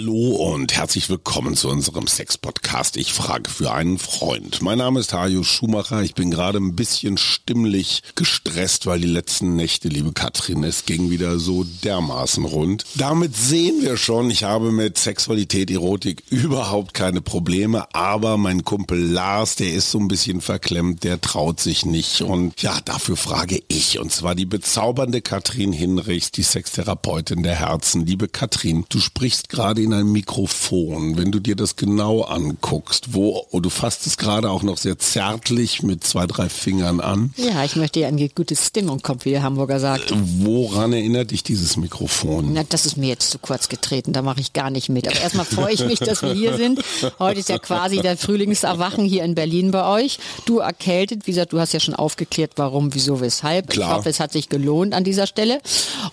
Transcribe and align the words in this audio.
Hallo 0.00 0.54
und 0.54 0.74
herzlich 0.74 1.10
willkommen 1.10 1.56
zu 1.56 1.68
unserem 1.68 2.06
Sex-Podcast. 2.06 2.96
Ich 2.96 3.12
frage 3.12 3.50
für 3.50 3.70
einen 3.70 3.98
Freund. 3.98 4.62
Mein 4.62 4.78
Name 4.78 4.98
ist 4.98 5.12
Hajo 5.12 5.42
Schumacher. 5.42 6.02
Ich 6.02 6.14
bin 6.14 6.30
gerade 6.30 6.56
ein 6.56 6.74
bisschen 6.74 7.18
stimmlich 7.18 8.02
gestresst, 8.14 8.86
weil 8.86 9.00
die 9.00 9.06
letzten 9.06 9.56
Nächte, 9.56 9.88
liebe 9.88 10.12
Katrin, 10.12 10.64
es 10.64 10.86
ging 10.86 11.10
wieder 11.10 11.38
so 11.38 11.66
dermaßen 11.84 12.46
rund. 12.46 12.86
Damit 12.94 13.36
sehen 13.36 13.82
wir 13.82 13.98
schon, 13.98 14.30
ich 14.30 14.42
habe 14.42 14.72
mit 14.72 14.96
Sexualität, 14.96 15.70
Erotik 15.70 16.22
überhaupt 16.30 16.94
keine 16.94 17.20
Probleme, 17.20 17.84
aber 17.94 18.38
mein 18.38 18.64
Kumpel 18.64 18.98
Lars, 18.98 19.56
der 19.56 19.74
ist 19.74 19.90
so 19.90 19.98
ein 19.98 20.08
bisschen 20.08 20.40
verklemmt, 20.40 21.04
der 21.04 21.20
traut 21.20 21.60
sich 21.60 21.84
nicht. 21.84 22.22
Und 22.22 22.62
ja, 22.62 22.80
dafür 22.86 23.18
frage 23.18 23.62
ich. 23.68 23.98
Und 23.98 24.12
zwar 24.12 24.34
die 24.34 24.46
bezaubernde 24.46 25.20
Katrin 25.20 25.74
Hinrichs, 25.74 26.30
die 26.30 26.42
Sextherapeutin 26.42 27.42
der 27.42 27.56
Herzen. 27.56 28.06
Liebe 28.06 28.28
Katrin, 28.28 28.86
du 28.88 28.98
sprichst 28.98 29.50
gerade 29.50 29.82
in 29.82 29.89
in 29.92 30.00
ein 30.00 30.12
Mikrofon, 30.12 31.16
wenn 31.16 31.32
du 31.32 31.40
dir 31.40 31.56
das 31.56 31.74
genau 31.74 32.22
anguckst, 32.22 33.12
wo, 33.12 33.44
oh, 33.50 33.60
du 33.60 33.70
fasst 33.70 34.06
es 34.06 34.16
gerade 34.16 34.50
auch 34.50 34.62
noch 34.62 34.76
sehr 34.76 34.98
zärtlich 34.98 35.82
mit 35.82 36.04
zwei, 36.04 36.26
drei 36.26 36.48
Fingern 36.48 37.00
an. 37.00 37.34
Ja, 37.36 37.64
ich 37.64 37.76
möchte 37.76 38.00
ja 38.00 38.08
eine 38.08 38.28
gute 38.28 38.54
Stimmung 38.54 39.02
kommt, 39.02 39.24
wie 39.24 39.30
der 39.30 39.42
Hamburger 39.42 39.80
sagt. 39.80 40.12
Woran 40.14 40.92
erinnert 40.92 41.32
dich 41.32 41.42
dieses 41.42 41.76
Mikrofon? 41.76 42.52
Na, 42.52 42.62
das 42.68 42.86
ist 42.86 42.96
mir 42.96 43.08
jetzt 43.08 43.30
zu 43.30 43.38
kurz 43.38 43.68
getreten, 43.68 44.12
da 44.12 44.22
mache 44.22 44.40
ich 44.40 44.52
gar 44.52 44.70
nicht 44.70 44.88
mit. 44.88 45.08
Aber 45.08 45.20
erstmal 45.20 45.44
freue 45.44 45.74
ich 45.74 45.84
mich, 45.84 45.98
dass 45.98 46.22
wir 46.22 46.32
hier 46.32 46.56
sind. 46.56 46.80
Heute 47.18 47.40
ist 47.40 47.48
ja 47.48 47.58
quasi 47.58 47.98
der 47.98 48.16
Frühlingserwachen 48.16 49.04
hier 49.04 49.24
in 49.24 49.34
Berlin 49.34 49.72
bei 49.72 49.86
euch. 49.86 50.18
Du 50.44 50.58
erkältet, 50.58 51.26
wie 51.26 51.32
gesagt, 51.32 51.52
du 51.52 51.58
hast 51.58 51.72
ja 51.72 51.80
schon 51.80 51.94
aufgeklärt, 51.94 52.52
warum, 52.56 52.94
wieso, 52.94 53.20
weshalb. 53.20 53.70
Klar. 53.70 53.90
Ich 53.90 53.96
hoffe, 53.96 54.08
es 54.08 54.20
hat 54.20 54.32
sich 54.32 54.48
gelohnt 54.48 54.94
an 54.94 55.02
dieser 55.04 55.26
Stelle. 55.26 55.60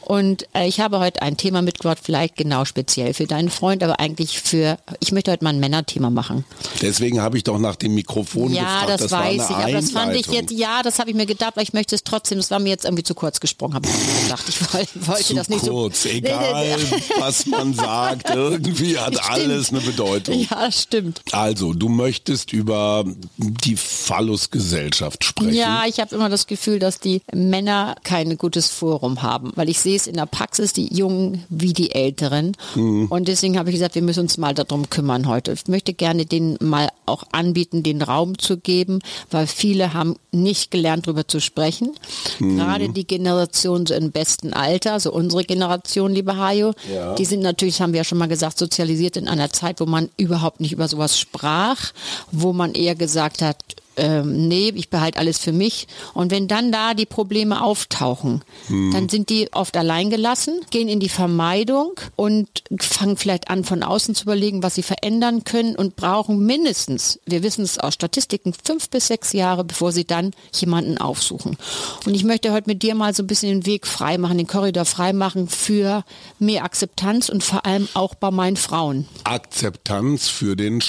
Und 0.02 0.48
äh, 0.54 0.68
ich 0.68 0.80
habe 0.80 1.00
heute 1.00 1.22
ein 1.22 1.38
Thema 1.38 1.62
mitgebracht, 1.62 2.00
vielleicht 2.02 2.36
genau 2.38 2.66
speziell 2.66 3.14
für 3.14 3.28
deinen 3.28 3.50
Freund 3.50 3.67
Freund, 3.68 3.84
aber 3.84 4.00
eigentlich 4.00 4.40
für, 4.40 4.78
ich 5.02 5.12
möchte 5.12 5.30
heute 5.30 5.44
mal 5.44 5.50
ein 5.50 5.60
Männerthema 5.60 6.10
machen. 6.10 6.46
Deswegen 6.82 7.20
habe 7.20 7.36
ich 7.36 7.44
doch 7.44 7.60
nach 7.60 7.76
dem 7.76 7.96
Mikrofon 7.96 8.54
ja, 8.54 8.62
gefragt. 8.62 8.82
Ja, 8.82 8.88
das, 8.88 9.02
das 9.02 9.12
weiß 9.12 9.50
ich, 9.50 9.56
aber 9.58 9.72
das 9.74 9.92
fand 9.92 10.16
ich 10.16 10.28
jetzt, 10.28 10.52
ja, 10.52 10.82
das 10.84 11.00
habe 11.00 11.10
ich 11.10 11.18
mir 11.18 11.26
gedacht, 11.26 11.52
aber 11.56 11.62
ich 11.62 11.74
möchte 11.74 11.94
es 11.94 12.06
trotzdem, 12.06 12.38
das 12.38 12.50
war 12.50 12.60
mir 12.60 12.70
jetzt 12.70 12.86
irgendwie 12.86 13.04
zu 13.04 13.14
kurz 13.14 13.42
gesprungen, 13.42 13.74
habe 13.74 13.86
ich 13.86 13.94
mir 13.94 14.22
gedacht. 14.24 14.46
Ich 14.48 15.06
wollte 15.06 15.24
zu 15.24 15.34
das 15.36 15.50
nicht 15.50 15.68
kurz, 15.68 16.04
so. 16.04 16.10
egal 16.10 16.78
was 17.20 17.46
man 17.46 17.74
sagt, 17.74 18.30
irgendwie 18.30 18.98
hat 18.98 19.16
stimmt. 19.16 19.30
alles 19.30 19.70
eine 19.70 19.82
Bedeutung. 19.82 20.48
Ja, 20.50 20.72
stimmt. 20.72 21.22
Also, 21.34 21.74
du 21.74 21.90
möchtest 21.90 22.54
über 22.54 23.04
die 23.36 23.76
Phallusgesellschaft 23.76 25.26
sprechen. 25.26 25.54
Ja, 25.54 25.84
ich 25.86 26.00
habe 26.00 26.16
immer 26.16 26.30
das 26.30 26.48
Gefühl, 26.48 26.80
dass 26.80 27.02
die 27.02 27.22
Männer 27.34 27.96
kein 28.06 28.38
gutes 28.38 28.70
Forum 28.70 29.24
haben, 29.24 29.52
weil 29.56 29.68
ich 29.68 29.82
sehe 29.82 29.98
es 29.98 30.08
in 30.08 30.16
der 30.16 30.26
Praxis, 30.26 30.72
die 30.72 30.94
Jungen 30.94 31.44
wie 31.50 31.74
die 31.74 31.92
Älteren. 31.92 32.56
Mhm. 32.76 33.08
Und 33.08 33.28
deswegen 33.28 33.47
habe 33.56 33.70
ich 33.70 33.76
gesagt, 33.76 33.96
wir 33.96 34.02
müssen 34.02 34.22
uns 34.22 34.38
mal 34.38 34.54
darum 34.54 34.90
kümmern 34.90 35.28
heute. 35.28 35.54
Ich 35.54 35.68
möchte 35.68 35.94
gerne 35.94 36.26
denen 36.26 36.58
mal 36.60 36.90
auch 37.06 37.24
anbieten, 37.32 37.84
den 37.84 38.02
Raum 38.02 38.38
zu 38.38 38.58
geben, 38.58 39.00
weil 39.30 39.48
viele 39.48 39.94
haben 39.94 40.16
nicht 40.32 40.72
gelernt, 40.72 41.08
darüber 41.08 41.28
zu 41.28 41.40
sprechen. 41.40 41.96
Mhm. 42.40 42.58
Gerade 42.58 42.90
die 42.90 43.06
Generation 43.06 43.86
so 43.86 43.94
im 43.94 44.12
besten 44.12 44.54
Alter, 44.54 45.00
so 45.00 45.14
unsere 45.14 45.44
Generation, 45.44 46.12
liebe 46.12 46.36
Hajo, 46.36 46.74
ja. 46.92 47.16
die 47.16 47.26
sind 47.26 47.42
natürlich, 47.42 47.80
haben 47.80 47.94
wir 47.94 48.00
ja 48.00 48.04
schon 48.04 48.18
mal 48.18 48.28
gesagt, 48.28 48.58
sozialisiert 48.58 49.18
in 49.18 49.28
einer 49.28 49.52
Zeit, 49.52 49.80
wo 49.80 49.86
man 49.86 50.10
überhaupt 50.18 50.60
nicht 50.60 50.74
über 50.74 50.88
sowas 50.88 51.20
sprach, 51.20 51.94
wo 52.32 52.54
man 52.54 52.74
eher 52.74 52.96
gesagt 52.96 53.42
hat, 53.42 53.58
ähm, 53.98 54.48
nee, 54.48 54.72
ich 54.76 54.90
behalte 54.90 55.20
alles 55.20 55.40
für 55.40 55.52
mich. 55.52 55.88
Und 56.14 56.32
wenn 56.32 56.48
dann 56.48 56.72
da 56.72 56.94
die 56.94 57.06
Probleme 57.06 57.64
auftauchen, 57.64 58.44
hm. 58.68 58.92
dann 58.92 59.10
sind 59.10 59.30
die 59.30 59.52
oft 59.54 59.76
allein 59.76 60.10
gelassen, 60.10 60.62
gehen 60.70 60.88
in 60.88 61.00
die 61.00 61.10
Vermeidung 61.10 61.94
und 62.16 62.48
fangen 62.80 63.18
vielleicht 63.18 63.50
an, 63.50 63.64
von 63.64 63.84
außen 63.84 64.16
zu 64.16 64.24
überlegen, 64.24 64.64
was 64.64 64.76
sie 64.76 64.84
verändern 64.84 65.44
können 65.44 65.76
und 65.76 65.96
brauchen 65.96 66.46
mindestens, 66.46 67.20
wir 67.26 67.44
wissen 67.44 67.64
es 67.64 67.80
aus 67.80 67.96
Statistiken, 67.96 68.54
fünf 68.64 68.90
bis 68.90 69.08
sechs 69.08 69.34
Jahre, 69.34 69.64
bevor 69.64 69.92
sie 69.92 70.06
dann 70.06 70.32
jemanden 70.54 70.98
aufsuchen. 70.98 71.58
Und 72.06 72.14
ich 72.14 72.24
möchte 72.24 72.54
heute 72.54 72.70
mit 72.70 72.84
dir 72.84 72.96
mal 72.96 73.14
so 73.14 73.24
ein 73.24 73.28
bisschen 73.28 73.50
den 73.50 73.66
Weg 73.66 73.88
frei 73.88 74.18
machen, 74.18 74.38
den 74.38 74.48
Korridor 74.48 74.86
frei 74.86 75.14
machen 75.14 75.48
für 75.48 76.04
mehr 76.40 76.64
Akzeptanz 76.64 77.30
und 77.30 77.44
vor 77.44 77.66
allem 77.66 77.88
auch 77.94 78.16
bei 78.16 78.32
meinen 78.32 78.58
Frauen. 78.58 79.08
Akzeptanz 79.24 80.30
für 80.30 80.56
den 80.56 80.82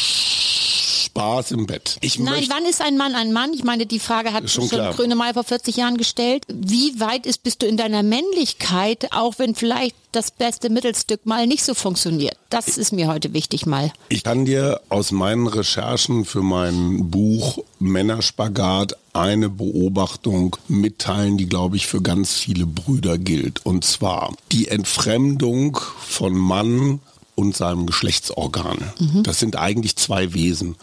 Spaß 1.19 1.51
im 1.51 1.67
Bett. 1.67 1.99
Ich 2.01 2.19
Nein, 2.19 2.45
wann 2.49 2.65
ist 2.65 2.81
ein 2.81 2.97
Mann 2.97 3.15
ein 3.15 3.33
Mann? 3.33 3.53
Ich 3.53 3.65
meine, 3.65 3.87
die 3.87 3.99
Frage 3.99 4.33
hat 4.33 4.49
schon, 4.49 4.69
schon 4.69 4.91
Grönemeyer 4.93 5.35
vor 5.35 5.45
40 5.45 5.77
Jahren 5.77 5.97
gestellt. 5.97 6.45
Wie 6.49 7.01
weit 7.01 7.27
ist, 7.27 7.43
bist 7.43 7.63
du 7.63 7.67
in 7.67 7.77
deiner 7.77 8.05
Männlichkeit, 8.05 9.09
auch 9.13 9.39
wenn 9.39 9.57
vielleicht 9.57 9.97
das 10.13 10.31
beste 10.31 10.71
Mittelstück 10.71 11.27
mal 11.27 11.47
nicht 11.47 11.65
so 11.65 11.75
funktioniert? 11.75 12.37
Das 12.51 12.79
ist 12.79 12.93
mir 12.93 13.09
heute 13.09 13.33
wichtig 13.35 13.67
mal. 13.67 13.93
Ich 14.09 14.23
kann 14.23 14.45
dir 14.45 14.81
aus 14.89 15.11
meinen 15.11 15.49
Recherchen 15.49 16.25
für 16.25 16.43
mein 16.43 17.11
Buch 17.11 17.59
Männerspagat 17.81 18.97
eine 19.13 19.49
Beobachtung 19.49 20.57
mitteilen, 20.69 21.37
die, 21.37 21.47
glaube 21.47 21.77
ich, 21.77 21.89
für 21.89 22.01
ganz 22.01 22.35
viele 22.35 22.67
Brüder 22.67 23.19
gilt. 23.19 23.67
Und 23.67 23.85
zwar 23.85 24.33
die 24.53 24.69
Entfremdung 24.69 25.79
von 25.99 26.35
Mann 26.35 27.01
und 27.39 27.57
seinem 27.57 27.87
Geschlechtsorgan. 27.87 28.79
Mhm. 28.99 29.23
Das 29.23 29.39
sind 29.39 29.55
eigentlich 29.55 29.95
zwei 29.95 30.35
Wesen. 30.35 30.75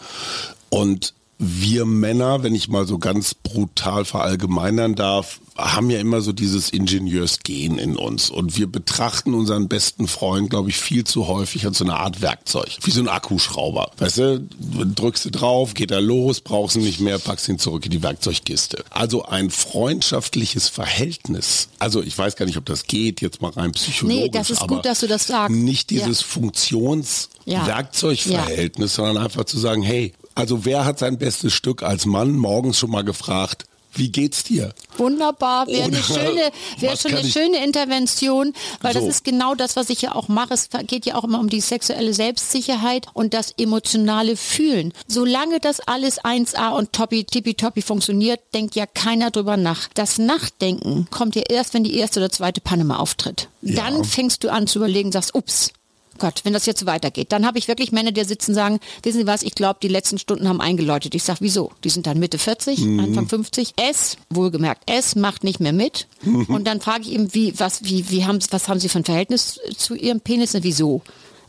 Und 0.70 1.12
wir 1.38 1.84
Männer, 1.84 2.42
wenn 2.42 2.54
ich 2.54 2.68
mal 2.68 2.86
so 2.86 2.98
ganz 2.98 3.34
brutal 3.34 4.06
verallgemeinern 4.06 4.94
darf, 4.94 5.40
haben 5.56 5.90
ja 5.90 5.98
immer 5.98 6.20
so 6.20 6.32
dieses 6.32 6.70
Ingenieursgen 6.70 7.78
in 7.78 7.96
uns. 7.96 8.30
Und 8.30 8.56
wir 8.56 8.66
betrachten 8.66 9.34
unseren 9.34 9.68
besten 9.68 10.08
Freund, 10.08 10.50
glaube 10.50 10.70
ich, 10.70 10.78
viel 10.78 11.04
zu 11.04 11.28
häufig 11.28 11.64
als 11.66 11.78
so 11.78 11.84
eine 11.84 11.96
Art 11.96 12.20
Werkzeug. 12.20 12.78
Wie 12.82 12.90
so 12.90 13.00
ein 13.00 13.08
Akkuschrauber. 13.08 13.92
Weißt 13.98 14.18
du, 14.18 14.40
drückst 14.40 15.26
du 15.26 15.30
drauf, 15.30 15.74
geht 15.74 15.90
er 15.90 16.00
los, 16.00 16.40
brauchst 16.40 16.76
ihn 16.76 16.84
nicht 16.84 17.00
mehr, 17.00 17.18
packst 17.18 17.48
ihn 17.48 17.58
zurück 17.58 17.84
in 17.86 17.90
die 17.90 18.02
Werkzeugkiste. 18.02 18.84
Also 18.90 19.24
ein 19.24 19.50
freundschaftliches 19.50 20.68
Verhältnis. 20.68 21.68
Also 21.78 22.02
ich 22.02 22.16
weiß 22.16 22.36
gar 22.36 22.46
nicht, 22.46 22.58
ob 22.58 22.64
das 22.66 22.84
geht, 22.84 23.20
jetzt 23.20 23.42
mal 23.42 23.50
rein 23.50 23.72
psychologisch. 23.72 24.22
Nee, 24.22 24.30
das 24.30 24.50
ist 24.50 24.66
gut, 24.66 24.84
dass 24.84 25.00
du 25.00 25.06
das 25.06 25.26
sagst. 25.26 25.56
Nicht 25.56 25.90
dieses 25.90 26.20
ja. 26.20 26.26
Funktions-Werkzeugverhältnis, 26.26 28.96
ja. 28.96 29.04
sondern 29.04 29.24
einfach 29.24 29.44
zu 29.44 29.58
sagen, 29.58 29.82
hey, 29.82 30.12
also 30.36 30.64
wer 30.64 30.84
hat 30.84 30.98
sein 30.98 31.18
bestes 31.18 31.52
Stück 31.52 31.82
als 31.82 32.06
Mann 32.06 32.32
morgens 32.32 32.78
schon 32.78 32.90
mal 32.90 33.02
gefragt, 33.02 33.64
wie 33.98 34.10
geht's 34.10 34.44
dir? 34.44 34.74
Wunderbar, 34.98 35.66
wäre 35.66 35.84
eine 35.84 36.02
schöne, 36.02 36.50
wäre 36.78 36.96
schon 36.96 37.14
eine 37.14 37.26
schöne 37.26 37.64
Intervention, 37.64 38.52
weil 38.82 38.92
so. 38.92 39.00
das 39.00 39.08
ist 39.08 39.24
genau 39.24 39.54
das, 39.54 39.76
was 39.76 39.88
ich 39.88 40.02
ja 40.02 40.14
auch 40.14 40.28
mache. 40.28 40.54
Es 40.54 40.68
geht 40.86 41.06
ja 41.06 41.14
auch 41.14 41.24
immer 41.24 41.40
um 41.40 41.48
die 41.48 41.60
sexuelle 41.60 42.12
Selbstsicherheit 42.12 43.06
und 43.14 43.32
das 43.32 43.52
emotionale 43.56 44.36
Fühlen. 44.36 44.92
Solange 45.08 45.60
das 45.60 45.80
alles 45.80 46.20
1A 46.20 46.70
und 46.72 46.92
toppi, 46.92 47.24
tippitoppi 47.24 47.80
funktioniert, 47.80 48.40
denkt 48.52 48.74
ja 48.74 48.84
keiner 48.86 49.30
drüber 49.30 49.56
nach. 49.56 49.88
Das 49.94 50.18
Nachdenken 50.18 51.08
kommt 51.10 51.34
ja 51.34 51.42
erst, 51.48 51.72
wenn 51.72 51.84
die 51.84 51.96
erste 51.96 52.20
oder 52.20 52.30
zweite 52.30 52.60
Panne 52.60 52.84
mal 52.84 52.98
auftritt. 52.98 53.48
Ja. 53.62 53.82
Dann 53.82 54.04
fängst 54.04 54.44
du 54.44 54.50
an 54.50 54.66
zu 54.66 54.78
überlegen, 54.78 55.10
sagst, 55.10 55.34
ups, 55.34 55.72
Gott, 56.18 56.40
wenn 56.44 56.52
das 56.52 56.66
jetzt 56.66 56.80
so 56.80 56.86
weitergeht, 56.86 57.32
dann 57.32 57.46
habe 57.46 57.58
ich 57.58 57.68
wirklich 57.68 57.92
Männer, 57.92 58.12
die 58.12 58.24
sitzen 58.24 58.52
und 58.52 58.54
sagen, 58.54 58.80
wissen 59.02 59.18
Sie 59.18 59.26
was, 59.26 59.42
ich 59.42 59.54
glaube, 59.54 59.78
die 59.82 59.88
letzten 59.88 60.18
Stunden 60.18 60.48
haben 60.48 60.60
eingeläutet. 60.60 61.14
Ich 61.14 61.22
sage, 61.22 61.40
wieso? 61.40 61.70
Die 61.84 61.90
sind 61.90 62.06
dann 62.06 62.18
Mitte 62.18 62.38
40, 62.38 62.80
mhm. 62.80 63.00
Anfang 63.00 63.28
50. 63.28 63.74
Es, 63.76 64.16
wohlgemerkt, 64.30 64.82
es 64.86 65.16
macht 65.16 65.44
nicht 65.44 65.60
mehr 65.60 65.72
mit. 65.72 66.06
Mhm. 66.22 66.46
Und 66.46 66.66
dann 66.66 66.80
frage 66.80 67.02
ich 67.02 67.12
ihm, 67.12 67.34
wie, 67.34 67.58
was, 67.58 67.84
wie, 67.84 68.10
wie 68.10 68.24
haben, 68.24 68.38
was 68.50 68.68
haben 68.68 68.80
Sie 68.80 68.88
für 68.88 68.98
ein 68.98 69.04
Verhältnis 69.04 69.60
zu 69.76 69.94
Ihrem 69.94 70.20
Penis 70.20 70.54
und 70.54 70.64
wieso? 70.64 71.02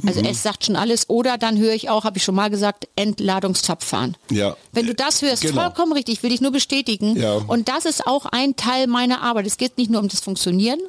Also 0.05 0.19
mhm. 0.19 0.27
es 0.27 0.43
sagt 0.43 0.65
schon 0.65 0.75
alles. 0.75 1.09
Oder 1.09 1.37
dann 1.37 1.57
höre 1.57 1.73
ich 1.73 1.89
auch, 1.89 2.03
habe 2.03 2.17
ich 2.17 2.23
schon 2.23 2.35
mal 2.35 2.49
gesagt, 2.49 2.87
Entladungszapffahren. 2.95 4.15
Ja. 4.29 4.55
Wenn 4.71 4.85
du 4.85 4.93
das 4.93 5.21
hörst, 5.21 5.41
genau. 5.41 5.61
vollkommen 5.61 5.93
richtig, 5.93 6.21
will 6.23 6.31
ich 6.31 6.41
nur 6.41 6.51
bestätigen. 6.51 7.17
Ja. 7.17 7.35
Und 7.35 7.67
das 7.67 7.85
ist 7.85 8.05
auch 8.05 8.25
ein 8.25 8.55
Teil 8.55 8.87
meiner 8.87 9.21
Arbeit. 9.21 9.47
Es 9.47 9.57
geht 9.57 9.77
nicht 9.77 9.89
nur 9.89 10.01
um 10.01 10.07
das 10.07 10.19
Funktionieren, 10.19 10.79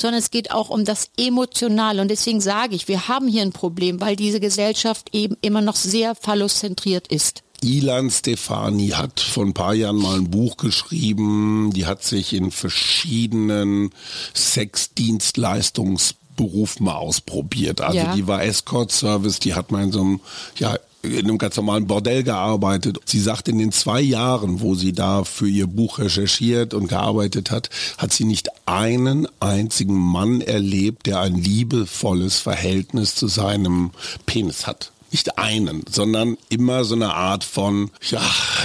sondern 0.00 0.18
es 0.18 0.30
geht 0.30 0.50
auch 0.50 0.70
um 0.70 0.84
das 0.84 1.10
Emotionale. 1.16 2.02
Und 2.02 2.08
deswegen 2.08 2.40
sage 2.40 2.74
ich, 2.74 2.88
wir 2.88 3.08
haben 3.08 3.28
hier 3.28 3.42
ein 3.42 3.52
Problem, 3.52 4.00
weil 4.00 4.16
diese 4.16 4.40
Gesellschaft 4.40 5.10
eben 5.12 5.36
immer 5.40 5.60
noch 5.60 5.76
sehr 5.76 6.14
phallozentriert 6.14 7.08
ist. 7.08 7.42
Ilan 7.62 8.10
Stefani 8.10 8.90
hat 8.90 9.20
vor 9.20 9.44
ein 9.44 9.54
paar 9.54 9.74
Jahren 9.74 9.96
mal 9.96 10.18
ein 10.18 10.30
Buch 10.30 10.56
geschrieben. 10.56 11.72
Die 11.74 11.86
hat 11.86 12.02
sich 12.02 12.32
in 12.34 12.50
verschiedenen 12.50 13.90
Sexdienstleistungsberufen 14.34 16.84
mal 16.84 16.96
ausprobiert. 16.96 17.80
Also 17.80 17.98
ja. 17.98 18.14
die 18.14 18.26
war 18.26 18.44
Escort-Service, 18.44 19.38
die 19.40 19.54
hat 19.54 19.70
mal 19.70 19.84
in 19.84 19.92
so 19.92 20.00
einem 20.00 20.20
ja, 20.58 20.78
in 21.02 21.18
einem 21.18 21.38
ganz 21.38 21.56
normalen 21.56 21.86
Bordell 21.86 22.22
gearbeitet. 22.22 22.98
Sie 23.04 23.20
sagt, 23.20 23.48
in 23.48 23.58
den 23.58 23.72
zwei 23.72 24.00
Jahren, 24.00 24.60
wo 24.60 24.74
sie 24.74 24.92
da 24.92 25.24
für 25.24 25.48
ihr 25.48 25.66
Buch 25.66 25.98
recherchiert 25.98 26.74
und 26.74 26.88
gearbeitet 26.88 27.50
hat, 27.50 27.70
hat 27.98 28.12
sie 28.12 28.24
nicht 28.24 28.48
einen 28.66 29.28
einzigen 29.40 29.98
Mann 29.98 30.40
erlebt, 30.40 31.06
der 31.06 31.20
ein 31.20 31.34
liebevolles 31.34 32.38
Verhältnis 32.38 33.14
zu 33.14 33.28
seinem 33.28 33.90
Penis 34.26 34.66
hat. 34.66 34.92
Nicht 35.16 35.38
einen, 35.38 35.82
sondern 35.90 36.36
immer 36.50 36.84
so 36.84 36.94
eine 36.94 37.14
Art 37.14 37.42
von, 37.42 37.90
ja, 38.10 38.20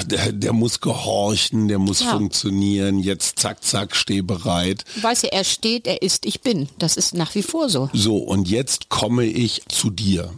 der, 0.06 0.34
der 0.34 0.52
muss 0.52 0.82
gehorchen, 0.82 1.70
der 1.70 1.80
muss 1.80 2.02
Ja. 2.02 2.12
funktionieren, 2.18 3.00
jetzt 3.00 3.40
zack, 3.40 3.64
zack, 3.64 3.96
steh 3.96 4.22
bereit. 4.22 4.84
Du 4.98 5.04
weißt 5.04 5.24
ja, 5.24 5.30
er 5.30 5.46
steht, 5.46 5.88
er 5.88 6.02
ist, 6.02 6.26
ich 6.26 6.42
bin. 6.42 6.68
Das 6.78 6.98
ist 6.98 7.14
nach 7.14 7.34
wie 7.36 7.42
vor 7.44 7.70
so. 7.70 7.90
So, 7.94 8.18
und 8.18 8.50
jetzt 8.50 8.90
komme 8.90 9.24
ich 9.26 9.62
zu 9.70 9.90
dir. 9.92 10.34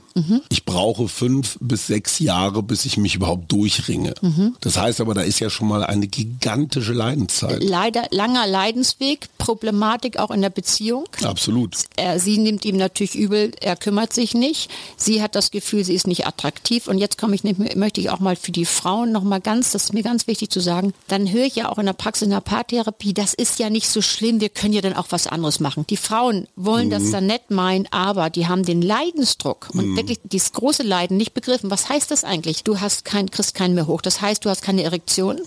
Ich 0.49 0.63
brauche 0.63 1.07
fünf 1.07 1.57
bis 1.59 1.87
sechs 1.87 2.19
Jahre, 2.19 2.61
bis 2.61 2.85
ich 2.85 2.97
mich 2.97 3.15
überhaupt 3.15 3.51
durchringe. 3.51 4.13
Das 4.61 4.77
heißt 4.77 5.01
aber, 5.01 5.15
da 5.15 5.21
ist 5.21 5.39
ja 5.39 5.49
schon 5.49 5.67
mal 5.67 5.83
eine 5.83 6.05
gigantische 6.05 6.93
Leidenszeit. 6.93 7.63
Leider 7.63 8.03
langer 8.11 8.45
Leidensweg, 8.45 9.27
Problematik 9.39 10.19
auch 10.19 10.29
in 10.29 10.41
der 10.41 10.51
Beziehung. 10.51 11.05
Absolut. 11.23 11.75
Er, 11.95 12.19
sie 12.19 12.37
nimmt 12.37 12.63
ihm 12.63 12.77
natürlich 12.77 13.15
übel, 13.15 13.53
er 13.59 13.75
kümmert 13.75 14.13
sich 14.13 14.35
nicht. 14.35 14.69
Sie 14.97 15.23
hat 15.23 15.33
das 15.33 15.49
Gefühl, 15.49 15.83
sie 15.83 15.95
ist 15.95 16.02
nicht 16.07 16.27
attraktiv. 16.27 16.87
Und 16.87 16.97
jetzt 16.97 17.17
komme 17.17 17.35
ich, 17.35 17.43
nicht- 17.43 17.75
möchte 17.75 18.01
ich 18.01 18.09
auch 18.09 18.19
mal 18.19 18.35
für 18.35 18.51
die 18.51 18.65
Frauen 18.65 19.11
noch 19.11 19.23
mal 19.23 19.41
ganz, 19.41 19.71
das 19.71 19.85
ist 19.85 19.93
mir 19.93 20.03
ganz 20.03 20.27
wichtig 20.27 20.49
zu 20.49 20.59
sagen, 20.59 20.93
dann 21.07 21.31
höre 21.31 21.45
ich 21.45 21.55
ja 21.55 21.69
auch 21.69 21.77
in 21.77 21.85
der 21.85 21.93
Praxis, 21.93 22.23
in 22.23 22.31
der 22.31 22.41
Paartherapie, 22.41 23.13
das 23.13 23.33
ist 23.33 23.59
ja 23.59 23.69
nicht 23.69 23.87
so 23.89 24.01
schlimm, 24.01 24.39
wir 24.41 24.49
können 24.49 24.73
ja 24.73 24.81
dann 24.81 24.93
auch 24.95 25.07
was 25.09 25.27
anderes 25.27 25.59
machen. 25.59 25.85
Die 25.89 25.97
Frauen 25.97 26.47
wollen 26.55 26.89
das 26.89 27.11
dann 27.11 27.25
nett 27.27 27.49
meinen, 27.51 27.87
aber 27.91 28.29
die 28.29 28.47
haben 28.47 28.63
den 28.63 28.81
Leidensdruck 28.81 29.69
und 29.73 29.95
wirklich 29.95 30.19
dieses 30.23 30.51
große 30.53 30.83
Leiden 30.83 31.17
nicht 31.17 31.33
begriffen. 31.33 31.69
Was 31.71 31.89
heißt 31.89 32.11
das 32.11 32.23
eigentlich? 32.23 32.63
Du 32.63 32.79
hast 32.79 33.05
kein, 33.05 33.29
kriegst 33.31 33.53
keinen 33.55 33.75
mehr 33.75 33.87
hoch. 33.87 34.01
Das 34.01 34.21
heißt, 34.21 34.43
du 34.45 34.49
hast 34.49 34.61
keine 34.61 34.83
Erektion, 34.83 35.37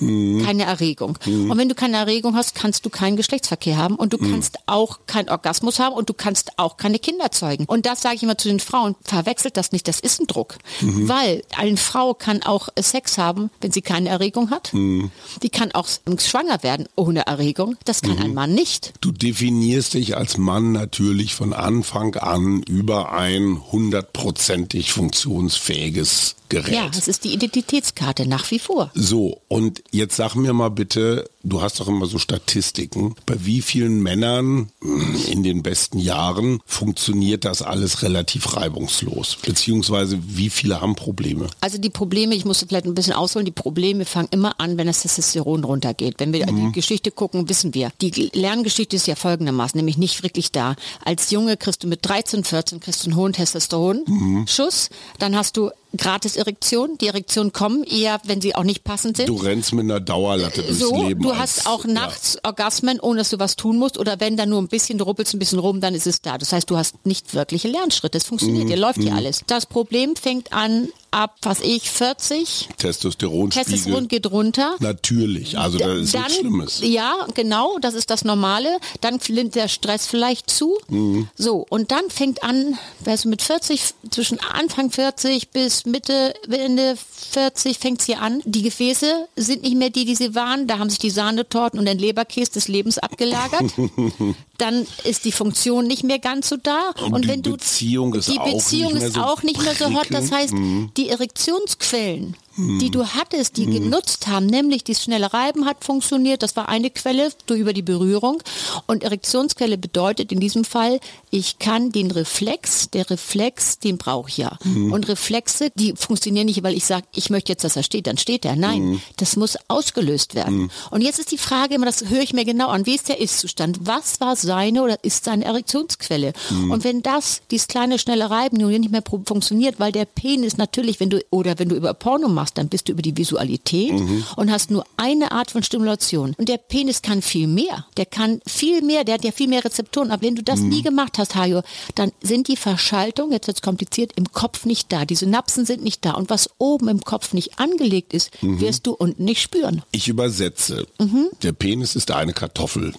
keine 0.45 0.65
Erregung. 0.65 1.19
Und 1.27 1.57
wenn 1.59 1.69
du 1.69 1.75
keine 1.75 1.97
Erregung 1.97 2.37
hast, 2.37 2.55
kannst 2.55 2.85
du 2.85 2.91
keinen 2.91 3.17
Geschlechtsverkehr 3.17 3.77
haben 3.77 3.97
und 3.97 4.13
du 4.13 4.19
kannst 4.19 4.59
auch 4.67 5.01
keinen 5.07 5.29
Orgasmus 5.29 5.79
haben 5.79 5.95
und 5.95 6.09
du 6.09 6.15
kannst 6.15 6.59
auch 6.59 6.77
keine 6.77 6.99
Kinder 6.99 7.31
zeugen. 7.31 7.65
Und 7.67 7.87
das 7.87 8.03
sage 8.03 8.17
ich 8.17 8.23
immer 8.23 8.39
zu 8.39 8.49
den 8.49 8.61
Frauen, 8.61 8.95
verwechselt 9.03 9.57
das 9.57 9.73
nicht, 9.73 9.89
das 9.89 10.01
ist 10.01 10.21
ein 10.21 10.27
Druck. 10.27 10.36
Weil 10.81 11.43
eine 11.57 11.77
Frau 11.77 12.15
kann 12.15 12.43
auch 12.43 12.69
Sex 12.79 13.19
haben, 13.19 13.51
wenn 13.61 13.73
sie 13.73 13.83
keine 13.83 14.09
Erregung 14.09 14.51
hat. 14.51 14.73
Die 14.73 15.49
kann 15.51 15.73
auch 15.73 15.89
schwanger 16.19 16.63
werden 16.63 16.87
ohne 16.97 17.27
Erregung. 17.27 17.77
Das 17.85 18.03
kann 18.03 18.19
ein 18.19 18.35
Mann 18.35 18.55
nicht. 18.55 18.93
Du 19.01 19.13
definierst 19.13 19.95
dich 19.95 20.17
als 20.17 20.37
Mann 20.39 20.73
natürlich 20.73 21.35
von 21.35 21.53
Anfang 21.53 22.15
an 22.17 22.63
über 22.63 23.13
ein 23.13 23.61
hundertprozentig 23.73 24.93
funktionsfähiges 24.93 26.37
Gerät. 26.49 26.75
Ja, 26.75 26.89
das 26.89 27.09
ist 27.09 27.25
die 27.25 27.33
Identitätskarte 27.33 28.27
nach 28.27 28.51
wie 28.51 28.59
vor. 28.59 28.91
So, 28.95 29.41
und 29.49 29.83
jetzt 29.91 30.17
sag 30.17 30.35
mir 30.35 30.53
mal 30.53 30.71
bitte, 30.71 31.29
du 31.43 31.63
hast 31.63 31.81
doch 31.81 31.89
immer 31.89 32.07
so 32.07 32.19
Statistiken, 32.19 33.15
bei 33.25 33.35
wie 33.45 33.63
vielen 33.63 34.03
Männern 34.03 34.71
mh, 34.81 35.19
in 35.31 35.43
den 35.43 35.63
besten 35.63 35.99
Jahren 35.99 36.61
funktioniert 36.67 37.45
das 37.45 37.63
alles 37.63 38.03
relativ 38.03 38.57
reibungslos? 38.57 39.37
Beziehungsweise 39.43 40.19
wie 40.23 40.51
viele 40.51 40.81
haben 40.81 40.97
Probleme? 40.97 41.49
Also 41.61 41.79
die 41.79 41.91
Probleme, 41.91 42.35
ich 42.35 42.45
muss 42.45 42.65
vielleicht 42.69 42.87
ein 42.87 42.95
bisschen 42.95 43.13
ausholen, 43.13 43.47
die 43.47 43.53
Probleme 43.53 44.05
fangen 44.05 44.29
immer 44.31 44.61
an, 44.61 44.77
wenn 44.77 44.87
das 44.87 45.03
Testosteron 45.03 45.65
runtergeht. 45.65 46.17
Wenn 46.19 46.33
wir 46.33 46.47
die 46.47 46.73
Geschichte 46.73 47.11
gucken, 47.11 47.49
wissen 47.49 47.75
wir. 47.75 47.91
Die 48.01 48.31
Lerngeschichte 48.33 48.97
ist 48.97 49.07
ja 49.07 49.15
folgendermaßen, 49.15 49.77
nämlich 49.79 49.99
nicht 49.99 50.23
wirklich 50.23 50.53
da. 50.53 50.77
Als 51.05 51.31
Junge 51.31 51.57
kriegst 51.57 51.83
du 51.83 51.89
mit 51.89 52.05
13, 52.07 52.45
14 52.45 52.81
kriegst 52.81 53.05
du 53.05 53.11
einen 53.11 53.17
hohen 53.17 53.33
Testosteron-Schuss, 53.33 54.91
dann 55.19 55.37
hast 55.37 55.57
du 55.57 55.71
gratis 55.97 56.37
Erektion. 56.37 56.99
Die 57.01 57.07
Erektionen 57.09 57.53
kommen 57.53 57.85
eher, 57.85 58.21
wenn 58.25 58.41
sie 58.41 58.55
auch 58.55 58.65
nicht 58.65 58.85
passend 58.85 59.17
sind. 59.17 59.29
Du 59.29 59.37
rennst 59.37 59.73
mit 59.73 59.85
einer 59.85 60.01
Dauerlatte 60.01 60.63
durchs 60.63 60.79
so, 60.79 61.07
Leben. 61.09 61.23
du 61.23 61.31
als- 61.31 61.39
hast 61.59 61.67
auch 61.67 61.85
nachts 61.85 62.39
Orgasmen, 62.43 63.01
ohne 63.01 63.19
dass 63.19 63.31
du 63.31 63.39
was 63.39 63.57
tun 63.57 63.77
musst. 63.79 63.99
Oder 63.99 64.21
wenn 64.21 64.37
dann 64.37 64.49
nur 64.49 64.61
ein 64.61 64.69
bisschen, 64.69 64.99
du 64.99 65.05
ruppelst 65.05 65.35
ein 65.35 65.39
bisschen 65.39 65.59
rum, 65.59 65.81
dann 65.81 65.95
ist 65.95 66.07
es 66.07 66.21
da. 66.23 66.39
Das 66.39 66.53
heißt, 66.53 66.69
du 66.71 66.77
hast 66.77 67.05
nicht 67.07 67.35
wirkliche 67.35 67.69
Lernschritte. 67.69 68.19
Es 68.19 68.25
funktioniert, 68.25 68.65
Mhm. 68.65 68.69
dir 68.69 68.77
läuft 68.77 69.01
hier 69.03 69.15
alles. 69.15 69.43
Das 69.47 69.67
Problem 69.67 70.17
fängt 70.17 70.53
an 70.53 70.89
ab, 71.11 71.37
was 71.43 71.61
ich, 71.61 71.91
40. 71.91 72.69
Ja, 72.69 72.77
Testosteronspiegel. 72.77 73.73
Testosteron 73.73 74.09
geht 74.09 74.31
runter. 74.31 74.77
Natürlich, 74.81 75.59
also 75.59 75.79
das 75.79 75.99
ist 75.99 76.15
dann, 76.15 76.23
nichts 76.23 76.39
Schlimmes. 76.39 76.81
Ja, 76.83 77.27
genau, 77.35 77.79
das 77.81 77.95
ist 77.95 78.11
das 78.11 78.25
Normale. 78.25 78.79
Dann 79.01 79.19
nimmt 79.29 79.55
der 79.55 79.69
Stress 79.69 80.07
vielleicht 80.07 80.51
zu. 80.51 80.79
Mhm. 80.89 81.29
So, 81.37 81.67
und 81.69 81.91
dann 81.91 82.11
fängt 82.11 82.43
an, 82.43 82.79
weißt 83.01 83.25
du, 83.25 83.29
mit 83.29 83.43
40, 83.43 83.83
zwischen 84.11 84.41
Anfang 84.41 84.91
40 84.91 85.51
bis 85.51 85.87
Mitte, 85.87 86.35
Ende 86.51 86.97
40 87.33 87.79
fängt 87.79 88.01
es 88.01 88.07
hier 88.07 88.21
an. 88.21 88.43
Die 88.45 88.63
Gefäße 88.63 89.29
sind 89.37 89.63
nicht 89.63 89.77
mehr 89.77 89.91
die, 89.91 90.05
die 90.05 90.15
sie 90.15 90.35
waren. 90.35 90.67
Da 90.67 90.79
haben 90.79 90.91
sich 90.91 90.99
die 90.99 91.11
Sahnetorten 91.11 91.79
und 91.79 91.87
der 91.87 91.95
Leberkäse 91.95 92.53
des 92.53 92.69
Lebens 92.69 92.99
abgelagert. 92.99 93.73
dann 94.59 94.87
ist 95.05 95.25
die 95.25 95.33
Funktion 95.33 95.87
nicht 95.87 96.05
mehr 96.05 96.19
ganz 96.19 96.49
so 96.49 96.57
da. 96.57 96.91
Und 97.11 97.25
die 97.25 97.29
wenn 97.29 97.43
du 97.43 97.53
Beziehung 97.53 98.15
ist 98.15 98.29
die 98.29 98.39
auch 98.39 98.53
Beziehung 98.53 98.93
nicht 98.93 99.01
mehr 99.01 99.09
ist 99.09 99.15
so 99.15 99.21
auch 99.21 99.43
nicht 99.43 99.63
mehr 99.63 99.75
so 99.75 99.93
hot. 99.93 100.07
Das 100.11 100.31
heißt, 100.31 100.55
die 100.97 101.11
Erektionsquellen, 101.11 102.37
die 102.57 102.91
du 102.91 103.07
hattest, 103.07 103.57
die 103.57 103.67
genutzt 103.67 104.27
haben, 104.27 104.47
nämlich 104.47 104.85
das 104.85 105.03
schnelle 105.03 105.33
Reiben 105.33 105.67
hat 105.67 105.85
funktioniert, 105.85 106.43
das 106.43 106.57
war 106.57 106.69
eine 106.69 106.91
Quelle 106.91 107.31
durch 107.47 107.61
über 107.61 107.73
die 107.73 107.83
Berührung. 107.83 108.43
Und 108.87 109.05
Erektionsquelle 109.05 109.79
bedeutet 109.79 110.33
in 110.33 110.41
diesem 110.41 110.65
Fall, 110.65 111.01
ich 111.31 111.59
kann 111.59 111.93
den 111.93 112.11
Reflex, 112.11 112.91
der 112.91 113.11
Reflex, 113.11 113.79
den 113.79 113.99
brauche 113.99 114.29
ich 114.29 114.39
ja. 114.39 114.59
Und 114.65 115.09
Reflexe, 115.09 115.71
die 115.75 115.95
funktionieren 115.97 116.47
nicht, 116.47 116.63
weil 116.63 116.75
ich 116.75 116.85
sage, 116.85 117.07
ich 117.15 117.31
möchte 117.31 117.53
jetzt, 117.53 117.65
dass 117.65 117.77
er 117.77 117.83
steht, 117.83 118.07
dann 118.07 118.19
steht 118.19 118.45
er. 118.45 118.57
Nein, 118.57 119.03
das 119.17 119.37
muss 119.37 119.59
ausgelöst 119.69 120.35
werden. 120.35 120.71
Und 120.91 121.03
jetzt 121.03 121.19
ist 121.19 121.33
die 121.33 121.39
Frage 121.39 121.75
immer, 121.75 121.87
das 121.87 122.09
höre 122.09 122.23
ich 122.23 122.33
mir 122.33 122.45
genau 122.45 122.69
an, 122.69 122.87
wie 122.87 122.95
ist 122.95 123.09
der 123.09 123.21
Ist-Zustand? 123.21 123.81
Was 123.83 124.21
war 124.21 124.37
seine 124.37 124.83
oder 124.83 125.03
ist 125.05 125.25
seine 125.25 125.45
Erektionsquelle? 125.45 126.33
Und 126.71 126.85
wenn 126.85 127.03
das, 127.03 127.43
dieses 127.51 127.69
kleine 127.69 127.99
schnelle 127.99 128.31
Reiben 128.31 128.57
nun 128.57 128.71
nicht 128.71 128.93
mehr 128.93 129.03
funktioniert, 129.05 129.79
weil 129.79 129.93
der 129.93 130.05
Penis 130.05 130.57
natürlich, 130.57 131.01
wenn 131.01 131.11
du, 131.11 131.23
oder 131.31 131.59
wenn 131.59 131.69
du 131.69 131.77
über 131.77 131.93
Porno 131.95 132.29
machst, 132.29 132.46
dann 132.55 132.69
bist 132.69 132.89
du 132.89 132.93
über 132.93 133.03
die 133.03 133.17
Visualität 133.17 133.93
und 134.37 134.51
hast 134.51 134.71
nur 134.71 134.85
eine 134.97 135.33
Art 135.33 135.51
von 135.51 135.63
Stimulation. 135.63 136.35
Und 136.37 136.49
der 136.49 136.59
Penis 136.59 137.03
kann 137.03 137.23
viel 137.23 137.47
mehr. 137.47 137.87
Der 137.97 138.07
kann 138.07 138.41
viel 138.47 138.83
mehr, 138.83 139.05
der 139.05 139.15
hat 139.15 139.25
ja 139.25 139.33
viel 139.33 139.49
mehr 139.49 139.65
Rezeptoren. 139.65 140.11
Aber 140.11 140.23
wenn 140.23 140.37
du 140.37 140.43
das 140.43 140.61
nie 140.61 140.83
gemacht 140.83 141.19
hast, 141.19 141.35
Hajo, 141.35 141.63
dann 141.95 142.13
sind 142.23 142.49
die 142.49 142.57
Verschaltungen, 142.57 143.33
jetzt 143.33 143.47
wird's 143.47 143.63
kompliziert, 143.63 144.13
im 144.17 144.33
Kopf 144.33 144.65
nicht 144.65 144.93
da. 144.93 145.05
Die 145.05 145.15
Synapsen 145.15 145.67
sind 145.67 145.83
nicht 145.83 146.05
da. 146.05 146.13
Und 146.13 146.31
was 146.31 146.51
oben 146.59 146.89
im 146.89 147.01
Kopf 147.03 147.33
nicht 147.33 147.59
angelegt 147.59 148.13
ist, 148.15 148.31
wirst 148.43 148.87
du 148.87 148.93
unten 148.93 149.25
nicht 149.25 149.41
spüren. 149.41 149.83
Ich 149.93 150.09
übersetze. 150.09 150.87
Mhm. 150.99 151.29
Der 151.43 151.53
Penis 151.53 151.97
ist 151.97 152.11
eine 152.11 152.33
Kartoffel. 152.33 152.95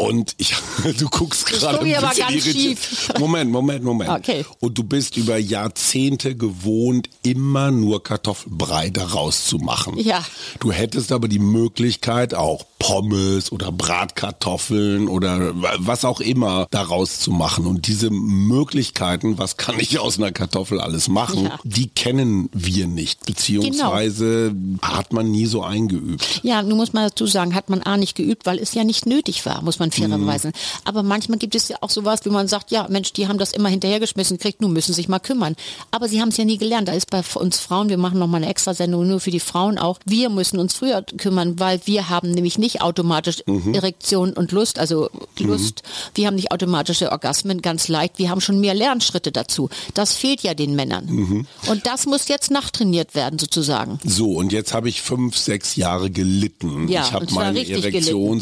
Und 0.00 0.34
ich, 0.38 0.54
du 0.98 1.08
guckst 1.08 1.46
gerade 1.46 1.80
ein 1.80 1.94
aber 1.94 2.08
bisschen 2.08 2.26
ganz 2.28 2.46
irritiert. 2.46 2.78
schief. 2.78 3.12
Moment, 3.18 3.50
Moment, 3.50 3.84
Moment. 3.84 4.10
Okay. 4.10 4.44
Und 4.60 4.78
du 4.78 4.82
bist 4.84 5.16
über 5.18 5.36
Jahrzehnte 5.36 6.34
gewohnt, 6.36 7.10
immer 7.22 7.70
nur 7.70 8.02
Kartoffelbrei 8.02 8.88
daraus 8.90 9.44
zu 9.44 9.58
machen. 9.58 9.98
Ja. 9.98 10.24
Du 10.58 10.72
hättest 10.72 11.12
aber 11.12 11.28
die 11.28 11.38
Möglichkeit, 11.38 12.34
auch 12.34 12.64
Pommes 12.78 13.52
oder 13.52 13.70
Bratkartoffeln 13.72 15.06
oder 15.08 15.52
was 15.78 16.06
auch 16.06 16.20
immer 16.20 16.66
daraus 16.70 17.20
zu 17.20 17.30
machen. 17.30 17.66
Und 17.66 17.86
diese 17.86 18.08
Möglichkeiten, 18.10 19.36
was 19.38 19.58
kann 19.58 19.78
ich 19.78 19.98
aus 19.98 20.16
einer 20.18 20.32
Kartoffel 20.32 20.80
alles 20.80 21.08
machen, 21.08 21.44
Ja. 21.44 21.58
die 21.64 21.88
kennen 21.88 22.48
wir 22.54 22.86
nicht. 22.86 23.26
Beziehungsweise 23.26 24.54
hat 24.82 25.12
man 25.12 25.30
nie 25.30 25.46
so 25.46 25.62
eingeübt. 25.62 26.40
Ja, 26.42 26.62
nun 26.62 26.78
muss 26.78 26.92
man 26.92 27.04
dazu 27.08 27.26
sagen, 27.26 27.54
hat 27.54 27.68
man 27.68 27.82
A 27.82 27.96
nicht 27.96 28.14
geübt, 28.14 28.46
weil 28.46 28.58
es 28.58 28.72
ja 28.74 28.84
nicht 28.84 29.04
nötig 29.06 29.44
war, 29.46 29.62
muss 29.62 29.78
man 29.78 29.89
fairerweise. 29.90 30.52
Aber 30.84 31.02
manchmal 31.02 31.38
gibt 31.38 31.54
es 31.54 31.68
ja 31.68 31.76
auch 31.80 31.90
sowas, 31.90 32.20
wie 32.24 32.30
man 32.30 32.48
sagt, 32.48 32.70
ja, 32.70 32.86
Mensch, 32.88 33.12
die 33.12 33.28
haben 33.28 33.38
das 33.38 33.52
immer 33.52 33.68
hinterhergeschmissen 33.68 34.38
gekriegt, 34.38 34.60
nun 34.60 34.72
müssen 34.72 34.92
sich 34.94 35.08
mal 35.08 35.18
kümmern. 35.18 35.56
Aber 35.90 36.08
sie 36.08 36.20
haben 36.20 36.28
es 36.28 36.36
ja 36.36 36.44
nie 36.44 36.58
gelernt. 36.58 36.88
Da 36.88 36.92
ist 36.92 37.10
bei 37.10 37.22
uns 37.34 37.58
Frauen, 37.58 37.88
wir 37.88 37.98
machen 37.98 38.18
nochmal 38.18 38.42
eine 38.42 38.50
Extrasendung 38.50 39.06
nur 39.06 39.20
für 39.20 39.30
die 39.30 39.40
Frauen 39.40 39.78
auch. 39.78 39.98
Wir 40.04 40.30
müssen 40.30 40.58
uns 40.58 40.74
früher 40.74 41.02
kümmern, 41.02 41.58
weil 41.58 41.80
wir 41.84 42.08
haben 42.08 42.30
nämlich 42.30 42.58
nicht 42.58 42.82
automatisch 42.82 43.42
Erektion 43.72 44.32
und 44.32 44.52
Lust, 44.52 44.78
also 44.78 45.10
Lust. 45.38 45.82
Wir 46.14 46.26
haben 46.26 46.36
nicht 46.36 46.52
automatische 46.52 47.10
Orgasmen, 47.12 47.62
ganz 47.62 47.88
leicht. 47.88 48.18
Wir 48.18 48.30
haben 48.30 48.40
schon 48.40 48.60
mehr 48.60 48.74
Lernschritte 48.74 49.32
dazu. 49.32 49.70
Das 49.94 50.14
fehlt 50.14 50.42
ja 50.42 50.54
den 50.54 50.74
Männern. 50.74 51.46
Und 51.68 51.86
das 51.86 52.06
muss 52.06 52.28
jetzt 52.28 52.50
nachtrainiert 52.50 53.14
werden, 53.14 53.38
sozusagen. 53.38 53.98
So, 54.04 54.32
und 54.32 54.52
jetzt 54.52 54.74
habe 54.74 54.88
ich 54.88 55.02
fünf, 55.02 55.36
sechs 55.36 55.76
Jahre 55.76 56.10
gelitten. 56.10 56.88
Ja, 56.88 57.04
ich 57.04 57.12
habe 57.12 57.24
und 57.24 57.30
zwar 57.30 57.44
mein 57.44 57.56
richtig 57.56 57.82
gelitten. 57.82 58.40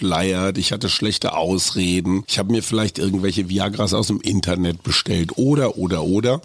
Verschleiert. 0.00 0.56
Ich 0.56 0.72
hatte 0.72 0.88
schlechte 0.88 1.34
Ausreden. 1.34 2.24
Ich 2.26 2.38
habe 2.38 2.52
mir 2.52 2.62
vielleicht 2.62 2.98
irgendwelche 2.98 3.50
Viagras 3.50 3.92
aus 3.92 4.06
dem 4.06 4.20
Internet 4.20 4.82
bestellt. 4.82 5.36
Oder, 5.36 5.76
oder, 5.76 6.04
oder. 6.04 6.40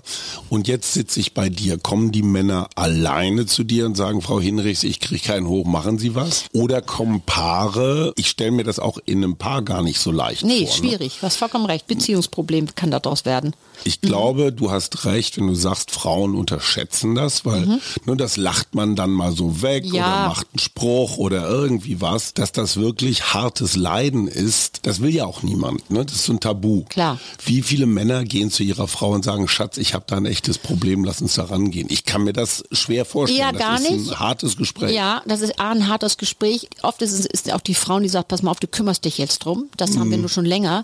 Und 0.50 0.68
jetzt 0.68 0.94
sitze 0.94 1.22
ich 1.22 1.34
bei 1.34 1.48
dir. 1.48 1.78
Kommen 1.78 2.12
die 2.12 2.22
Männer 2.22 2.68
alleine 2.76 3.46
zu 3.46 3.64
dir 3.64 3.86
und 3.86 3.96
sagen, 3.96 4.22
Frau 4.22 4.42
Hinrichs, 4.42 4.84
ich 4.84 5.00
kriege 5.00 5.22
keinen 5.22 5.48
hoch, 5.48 5.66
machen 5.66 5.98
Sie 6.00 6.16
was? 6.16 6.46
Oder 6.52 6.82
kommen 6.82 7.22
Paare, 7.22 8.14
ich 8.18 8.28
stelle 8.30 8.52
mir 8.52 8.64
das 8.66 8.78
auch 8.80 8.98
in 9.06 9.24
einem 9.24 9.38
Paar 9.38 9.62
gar 9.62 9.82
nicht 9.82 10.00
so 10.00 10.12
leicht 10.12 10.44
Nee, 10.44 10.66
vor. 10.68 10.68
ne? 10.68 10.90
schwierig. 10.90 11.18
Du 11.22 11.26
hast 11.26 11.38
vollkommen 11.38 11.66
recht. 11.66 11.88
Beziehungsproblem 11.88 12.76
kann 12.76 12.92
daraus 12.92 13.24
werden. 13.24 13.56
Ich 13.86 14.02
glaube, 14.02 14.52
du 14.52 14.72
hast 14.72 15.06
recht, 15.06 15.38
wenn 15.38 15.48
du 15.48 15.56
sagst, 15.56 15.92
Frauen 15.92 16.36
unterschätzen 16.36 17.16
das, 17.16 17.46
weil 17.46 17.80
ne, 18.06 18.16
das 18.18 18.36
lacht 18.38 18.74
man 18.76 18.96
dann 18.96 19.12
mal 19.12 19.32
so 19.34 19.62
weg 19.62 19.86
Ja. 19.86 19.92
oder 19.92 20.28
macht 20.30 20.48
einen 20.54 20.60
Spruch 20.60 21.18
oder 21.18 21.48
irgendwie 21.50 22.02
was, 22.02 22.34
dass 22.34 22.52
das 22.52 22.78
wirklich 22.78 23.34
hartes 23.46 23.76
Leiden 23.76 24.28
ist. 24.28 24.80
Das 24.88 25.02
will 25.02 25.14
ja 25.14 25.26
auch 25.26 25.44
niemand. 25.44 25.90
Ne? 25.92 26.04
Das 26.06 26.16
ist 26.16 26.26
so 26.26 26.34
ein 26.34 26.40
Tabu. 26.40 26.84
Klar. 26.90 27.20
Wie 27.46 27.62
viele 27.62 27.86
Männer 27.86 28.24
gehen 28.26 28.50
zu 28.52 28.64
ihrer 28.64 28.88
Frau 28.88 29.12
und 29.12 29.24
sagen, 29.24 29.48
Schatz, 29.48 29.78
ich 29.78 29.94
habe 29.94 30.06
da 30.08 30.18
ein 30.18 30.26
echtes 30.26 30.58
Problem, 30.58 31.04
lass 31.04 31.22
uns 31.22 31.36
da 31.36 31.44
rangehen. 31.46 31.88
Ich 31.90 32.06
kann 32.06 32.24
mir 32.24 32.34
das 32.34 32.64
schwer 32.72 33.06
vorstellen. 33.06 33.40
Ja, 33.40 33.52
das 33.52 33.62
gar 33.62 33.76
ist 33.80 33.92
nicht. 33.92 34.12
ein 34.12 34.20
hartes 34.20 34.58
Gespräch. 34.58 34.92
Ja, 34.96 35.22
das 35.28 35.42
ist 35.42 35.60
A, 35.60 35.72
ein 35.72 35.88
hartes 35.88 36.18
Gespräch. 36.18 36.68
Oft 36.82 37.02
ist 37.02 37.14
es 37.14 37.26
ist 37.26 37.54
auch 37.54 37.62
die 37.62 37.76
Frau, 37.76 38.00
die 38.00 38.10
sagt, 38.10 38.28
pass 38.30 38.42
mal 38.42 38.52
auf, 38.52 38.60
du 38.60 38.68
kümmerst 38.68 39.06
dich 39.06 39.18
jetzt 39.20 39.40
drum. 39.46 39.66
Das 39.78 39.98
haben 39.98 40.08
Mhm. 40.08 40.12
wir 40.12 40.18
nur 40.18 40.30
schon 40.30 40.46
länger. 40.46 40.84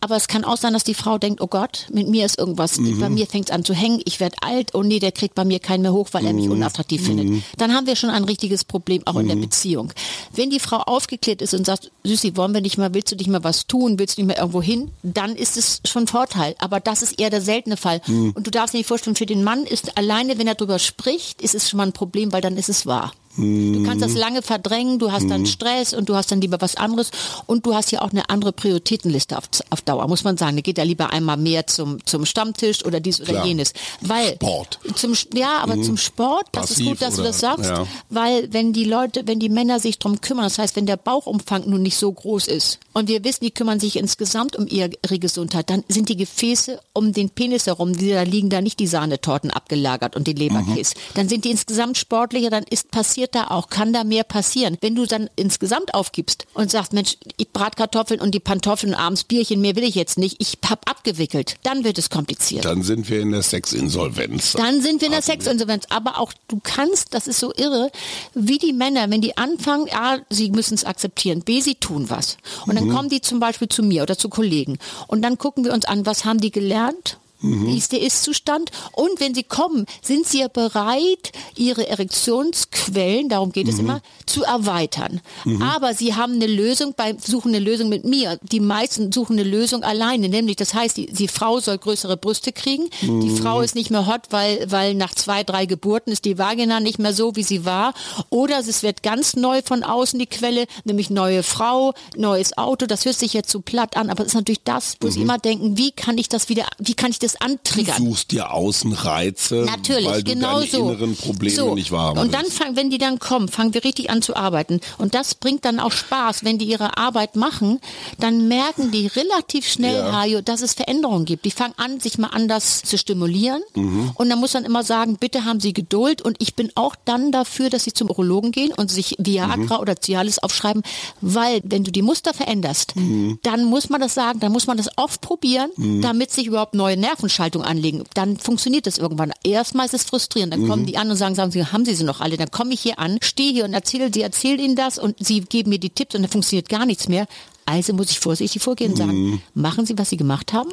Aber 0.00 0.16
es 0.16 0.28
kann 0.28 0.44
auch 0.44 0.56
sein, 0.58 0.72
dass 0.74 0.84
die 0.84 0.94
Frau 0.94 1.18
denkt, 1.18 1.40
oh 1.40 1.46
Gott, 1.46 1.86
mit 1.92 2.08
mir 2.08 2.26
ist 2.26 2.38
irgendwas, 2.38 2.78
Mhm. 2.78 3.00
bei 3.00 3.08
mir 3.08 3.26
fängt 3.26 3.48
es 3.48 3.54
an 3.54 3.64
zu 3.64 3.72
hängen, 3.74 4.00
ich 4.04 4.20
werde 4.20 4.36
alt, 4.42 4.74
oh 4.74 4.82
nee, 4.82 4.98
der 4.98 5.12
kriegt 5.12 5.34
bei 5.34 5.44
mir 5.44 5.58
keinen 5.58 5.82
mehr 5.82 5.92
hoch, 5.92 6.08
weil 6.12 6.26
er 6.26 6.32
Mhm. 6.32 6.40
mich 6.40 6.48
unattraktiv 6.50 7.02
findet. 7.04 7.42
Dann 7.56 7.72
haben 7.74 7.86
wir 7.86 7.96
schon 7.96 8.10
ein 8.10 8.24
richtiges 8.24 8.64
Problem 8.64 9.02
auch 9.06 9.16
in 9.16 9.28
der 9.28 9.36
Beziehung. 9.36 9.92
Wenn 10.32 10.50
die 10.50 10.60
Frau 10.60 10.78
aufgeklärt 10.78 11.40
ist 11.40 11.54
und 11.54 11.64
sagt, 11.64 11.90
Süßi, 12.02 12.36
wollen 12.36 12.52
wir 12.52 12.60
nicht 12.60 12.76
mal, 12.76 12.92
willst 12.92 13.12
du 13.12 13.16
nicht 13.16 13.28
mal 13.28 13.44
was 13.44 13.66
tun, 13.66 13.98
willst 13.98 14.18
du 14.18 14.22
nicht 14.22 14.28
mal 14.28 14.40
irgendwo 14.40 14.60
hin, 14.60 14.90
dann 15.02 15.36
ist 15.36 15.56
es 15.56 15.80
schon 15.86 16.06
Vorteil. 16.06 16.54
Aber 16.58 16.80
das 16.80 17.02
ist 17.02 17.18
eher 17.18 17.30
der 17.30 17.40
seltene 17.40 17.76
Fall. 17.76 18.00
Mhm. 18.06 18.32
Und 18.32 18.46
du 18.46 18.50
darfst 18.50 18.74
dir 18.74 18.78
nicht 18.78 18.88
vorstellen, 18.88 19.16
für 19.16 19.26
den 19.26 19.42
Mann 19.42 19.64
ist 19.64 19.96
alleine, 19.96 20.38
wenn 20.38 20.46
er 20.46 20.54
darüber 20.54 20.78
spricht, 20.78 21.40
ist 21.40 21.54
es 21.54 21.70
schon 21.70 21.78
mal 21.78 21.86
ein 21.86 21.92
Problem, 21.92 22.32
weil 22.32 22.42
dann 22.42 22.56
ist 22.56 22.68
es 22.68 22.84
wahr. 22.84 23.12
Du 23.36 23.82
kannst 23.84 24.02
das 24.04 24.14
lange 24.14 24.42
verdrängen, 24.42 24.98
du 24.98 25.10
hast 25.10 25.28
dann 25.28 25.44
Stress 25.46 25.92
und 25.92 26.08
du 26.08 26.14
hast 26.14 26.30
dann 26.30 26.40
lieber 26.40 26.60
was 26.60 26.76
anderes 26.76 27.10
und 27.46 27.66
du 27.66 27.74
hast 27.74 27.90
ja 27.90 28.00
auch 28.02 28.10
eine 28.10 28.28
andere 28.30 28.52
Prioritätenliste 28.52 29.36
auf, 29.36 29.44
auf 29.70 29.80
Dauer, 29.82 30.06
muss 30.06 30.22
man 30.22 30.36
sagen. 30.36 30.56
Da 30.56 30.62
geht 30.62 30.78
ja 30.78 30.84
lieber 30.84 31.10
einmal 31.10 31.36
mehr 31.36 31.66
zum, 31.66 32.04
zum 32.06 32.26
Stammtisch 32.26 32.84
oder 32.84 33.00
dies 33.00 33.20
oder 33.20 33.30
Klar. 33.32 33.46
jenes. 33.46 33.72
Weil 34.00 34.34
Sport. 34.34 34.78
Zum, 34.94 35.14
ja, 35.34 35.58
aber 35.58 35.80
zum 35.82 35.96
Sport, 35.96 36.46
das 36.52 36.70
ist 36.70 36.76
Passiv 36.76 36.88
gut, 36.90 37.02
dass 37.02 37.14
du 37.14 37.20
oder- 37.22 37.30
das 37.30 37.40
sagst, 37.40 37.70
ja. 37.70 37.86
weil 38.10 38.52
wenn 38.52 38.72
die 38.72 38.84
Leute, 38.84 39.22
wenn 39.26 39.40
die 39.40 39.48
Männer 39.48 39.80
sich 39.80 39.98
drum 39.98 40.20
kümmern, 40.20 40.44
das 40.44 40.58
heißt, 40.58 40.76
wenn 40.76 40.86
der 40.86 40.96
Bauchumfang 40.96 41.68
nun 41.68 41.82
nicht 41.82 41.96
so 41.96 42.12
groß 42.12 42.46
ist 42.46 42.78
und 42.92 43.08
wir 43.08 43.24
wissen, 43.24 43.44
die 43.44 43.50
kümmern 43.50 43.80
sich 43.80 43.96
insgesamt 43.96 44.54
um 44.54 44.66
ihre 44.68 44.90
Gesundheit, 45.18 45.70
dann 45.70 45.82
sind 45.88 46.08
die 46.08 46.16
Gefäße 46.16 46.78
um 46.92 47.12
den 47.12 47.30
Penis 47.30 47.66
herum, 47.66 47.96
die 47.96 48.10
da 48.10 48.22
liegen 48.22 48.50
da 48.50 48.60
nicht 48.60 48.78
die 48.78 48.86
Sahnetorten 48.86 49.50
abgelagert 49.50 50.14
und 50.14 50.28
die 50.28 50.34
Leberkäse. 50.34 50.94
Dann 51.14 51.28
sind 51.28 51.44
die 51.44 51.50
insgesamt 51.50 51.98
sportlicher, 51.98 52.50
dann 52.50 52.64
ist 52.70 52.90
passiert 52.90 53.23
da 53.32 53.48
auch, 53.48 53.68
kann 53.68 53.92
da 53.92 54.04
mehr 54.04 54.24
passieren. 54.24 54.78
Wenn 54.80 54.94
du 54.94 55.06
dann 55.06 55.28
insgesamt 55.36 55.94
aufgibst 55.94 56.46
und 56.54 56.70
sagst, 56.70 56.92
Mensch, 56.92 57.16
ich 57.36 57.50
Bratkartoffeln 57.50 58.20
und 58.20 58.34
die 58.34 58.40
Pantoffeln 58.40 58.94
und 58.94 59.00
abends 59.00 59.24
Bierchen, 59.24 59.60
mehr 59.60 59.76
will 59.76 59.84
ich 59.84 59.94
jetzt 59.94 60.18
nicht, 60.18 60.36
ich 60.40 60.58
hab 60.68 60.88
abgewickelt, 60.90 61.56
dann 61.62 61.84
wird 61.84 61.98
es 61.98 62.10
kompliziert. 62.10 62.64
Dann 62.64 62.82
sind 62.82 63.08
wir 63.08 63.20
in 63.20 63.32
der 63.32 63.42
Sexinsolvenz. 63.42 64.52
Dann 64.52 64.80
sind 64.80 65.00
wir 65.00 65.06
in 65.06 65.12
der 65.12 65.22
Sexinsolvenz. 65.22 65.86
Aber 65.90 66.18
auch 66.18 66.32
du 66.48 66.60
kannst, 66.62 67.14
das 67.14 67.26
ist 67.26 67.40
so 67.40 67.52
irre, 67.56 67.90
wie 68.34 68.58
die 68.58 68.72
Männer, 68.72 69.10
wenn 69.10 69.20
die 69.20 69.36
anfangen, 69.36 69.88
A, 69.92 70.18
sie 70.30 70.50
müssen 70.50 70.74
es 70.74 70.84
akzeptieren, 70.84 71.42
B, 71.42 71.60
sie 71.60 71.76
tun 71.76 72.10
was. 72.10 72.36
Und 72.66 72.76
dann 72.76 72.88
kommen 72.88 73.08
die 73.08 73.20
zum 73.20 73.40
Beispiel 73.40 73.68
zu 73.68 73.82
mir 73.82 74.02
oder 74.02 74.18
zu 74.18 74.28
Kollegen. 74.28 74.78
Und 75.06 75.22
dann 75.22 75.38
gucken 75.38 75.64
wir 75.64 75.72
uns 75.72 75.84
an, 75.84 76.06
was 76.06 76.24
haben 76.24 76.40
die 76.40 76.50
gelernt? 76.50 77.18
Wie 77.44 77.76
ist 77.76 77.92
der 77.92 78.00
Ist-Zustand? 78.00 78.70
Und 78.92 79.20
wenn 79.20 79.34
sie 79.34 79.42
kommen, 79.42 79.86
sind 80.02 80.26
sie 80.26 80.40
ja 80.40 80.48
bereit, 80.48 81.32
ihre 81.56 81.86
Erektionsquellen, 81.88 83.28
darum 83.28 83.52
geht 83.52 83.68
es 83.68 83.78
immer, 83.78 84.00
zu 84.26 84.42
erweitern. 84.44 85.20
Aber 85.62 85.94
sie 85.94 86.14
haben 86.14 86.34
eine 86.34 86.46
Lösung, 86.46 86.94
bei, 86.96 87.16
suchen 87.22 87.54
eine 87.54 87.58
Lösung 87.64 87.88
mit 87.88 88.04
mir. 88.04 88.38
Die 88.42 88.60
meisten 88.60 89.12
suchen 89.12 89.38
eine 89.38 89.48
Lösung 89.48 89.82
alleine, 89.82 90.28
nämlich 90.28 90.56
das 90.56 90.74
heißt, 90.74 90.96
die, 90.96 91.06
die 91.06 91.28
Frau 91.28 91.60
soll 91.60 91.78
größere 91.78 92.16
Brüste 92.16 92.52
kriegen. 92.52 92.88
Die 93.02 93.30
Frau 93.30 93.60
ist 93.60 93.74
nicht 93.74 93.90
mehr 93.90 94.06
hot, 94.06 94.22
weil, 94.30 94.64
weil 94.70 94.94
nach 94.94 95.14
zwei, 95.14 95.44
drei 95.44 95.66
Geburten 95.66 96.12
ist 96.12 96.24
die 96.24 96.38
Vagina 96.38 96.80
nicht 96.80 96.98
mehr 96.98 97.12
so, 97.12 97.36
wie 97.36 97.42
sie 97.42 97.64
war. 97.64 97.94
Oder 98.30 98.58
es 98.60 98.82
wird 98.82 99.02
ganz 99.02 99.36
neu 99.36 99.62
von 99.62 99.82
außen 99.82 100.18
die 100.18 100.26
Quelle, 100.26 100.66
nämlich 100.84 101.10
neue 101.10 101.42
Frau, 101.42 101.94
neues 102.16 102.56
Auto. 102.56 102.86
Das 102.86 103.04
hört 103.04 103.16
sich 103.16 103.32
jetzt 103.32 103.50
zu 103.50 103.60
platt 103.60 103.96
an, 103.96 104.10
aber 104.10 104.22
es 104.22 104.28
ist 104.28 104.34
natürlich 104.34 104.64
das, 104.64 104.96
wo 105.00 105.10
sie 105.10 105.22
immer 105.22 105.38
denken, 105.38 105.76
wie 105.76 105.92
kann 105.92 106.18
ich 106.18 106.28
das 106.28 106.48
wieder, 106.48 106.66
wie 106.78 106.94
kann 106.94 107.10
ich 107.10 107.18
das 107.18 107.33
Du 107.40 107.44
antriggern? 107.46 107.96
suchst 107.98 108.30
dir 108.32 108.52
Außenreize, 108.52 109.64
Natürlich, 109.66 110.06
weil 110.06 110.22
du 110.22 110.32
genau 110.34 110.58
deine 110.60 110.70
so. 110.70 110.78
inneren 110.90 111.16
Probleme 111.16 111.54
so. 111.56 111.74
nicht 111.74 111.90
wahrhaben 111.92 112.18
Und 112.20 112.34
dann 112.34 112.46
fangen, 112.46 112.76
wenn 112.76 112.90
die 112.90 112.98
dann 112.98 113.18
kommen, 113.18 113.48
fangen 113.48 113.74
wir 113.74 113.84
richtig 113.84 114.10
an 114.10 114.22
zu 114.22 114.36
arbeiten. 114.36 114.80
Und 114.98 115.14
das 115.14 115.34
bringt 115.34 115.64
dann 115.64 115.80
auch 115.80 115.92
Spaß. 115.92 116.44
Wenn 116.44 116.58
die 116.58 116.66
ihre 116.66 116.96
Arbeit 116.96 117.36
machen, 117.36 117.80
dann 118.18 118.48
merken 118.48 118.90
die 118.90 119.06
relativ 119.06 119.68
schnell, 119.68 119.94
Ja. 119.96 120.12
Hajo, 120.12 120.40
dass 120.40 120.62
es 120.62 120.74
Veränderungen 120.74 121.24
gibt. 121.24 121.44
Die 121.44 121.50
fangen 121.50 121.74
an, 121.76 122.00
sich 122.00 122.18
mal 122.18 122.28
anders 122.28 122.82
zu 122.82 122.98
stimulieren. 122.98 123.62
Mhm. 123.74 124.12
Und 124.14 124.28
dann 124.28 124.38
muss 124.38 124.54
man 124.54 124.64
immer 124.64 124.82
sagen, 124.84 125.16
bitte 125.18 125.44
haben 125.44 125.60
Sie 125.60 125.72
Geduld. 125.72 126.22
Und 126.22 126.36
ich 126.40 126.54
bin 126.54 126.70
auch 126.74 126.94
dann 127.04 127.32
dafür, 127.32 127.70
dass 127.70 127.84
Sie 127.84 127.92
zum 127.92 128.08
Urologen 128.10 128.52
gehen 128.52 128.72
und 128.72 128.90
sich 128.90 129.16
Mhm. 129.18 129.26
Viagra 129.26 129.78
oder 129.80 129.96
Cialis 130.00 130.38
aufschreiben. 130.38 130.82
Weil, 131.20 131.60
wenn 131.64 131.84
du 131.84 131.90
die 131.92 132.02
Muster 132.02 132.34
veränderst, 132.34 132.96
Mhm. 132.96 133.38
dann 133.42 133.64
muss 133.64 133.88
man 133.88 134.00
das 134.00 134.14
sagen, 134.14 134.40
dann 134.40 134.52
muss 134.52 134.66
man 134.66 134.76
das 134.76 134.88
oft 134.96 135.20
probieren, 135.20 135.70
damit 136.02 136.30
sich 136.30 136.46
überhaupt 136.46 136.74
neue 136.74 136.96
Nervenschaltungen 137.24 137.66
anlegen. 137.66 138.04
Dann 138.14 138.36
funktioniert 138.36 138.86
das 138.86 138.98
irgendwann. 138.98 139.32
Erstmal 139.42 139.86
ist 139.86 139.94
es 139.94 140.04
frustrierend. 140.04 140.52
Dann 140.52 140.68
kommen 140.68 140.86
die 140.86 140.96
an 140.96 141.10
und 141.10 141.16
sagen, 141.16 141.34
sagen 141.34 141.50
sie, 141.50 141.64
haben 141.64 141.84
Sie 141.84 141.94
sie 141.94 142.04
noch 142.04 142.20
alle? 142.20 142.36
Dann 142.36 142.50
komme 142.50 142.74
ich 142.74 142.80
hier 142.80 142.98
an, 142.98 143.18
stehe 143.22 143.52
hier 143.52 143.64
und 143.64 143.74
erzähle, 143.74 144.10
sie 144.12 144.22
erzählen 144.22 144.58
Ihnen 144.58 144.76
das 144.76 144.98
und 144.98 145.16
Sie 145.24 145.40
geben 145.40 145.70
mir 145.70 145.78
die 145.78 145.90
Tipps 145.90 146.14
und 146.14 146.22
dann 146.22 146.30
funktioniert 146.30 146.68
gar 146.68 146.86
nichts 146.86 147.08
mehr. 147.08 147.26
Also 147.66 147.94
muss 147.94 148.10
ich 148.10 148.20
vorsichtig 148.20 148.62
vorgehen 148.62 148.90
und 148.90 148.98
sagen, 148.98 149.42
machen 149.54 149.86
Sie, 149.86 149.96
was 149.96 150.10
Sie 150.10 150.18
gemacht 150.18 150.52
haben. 150.52 150.70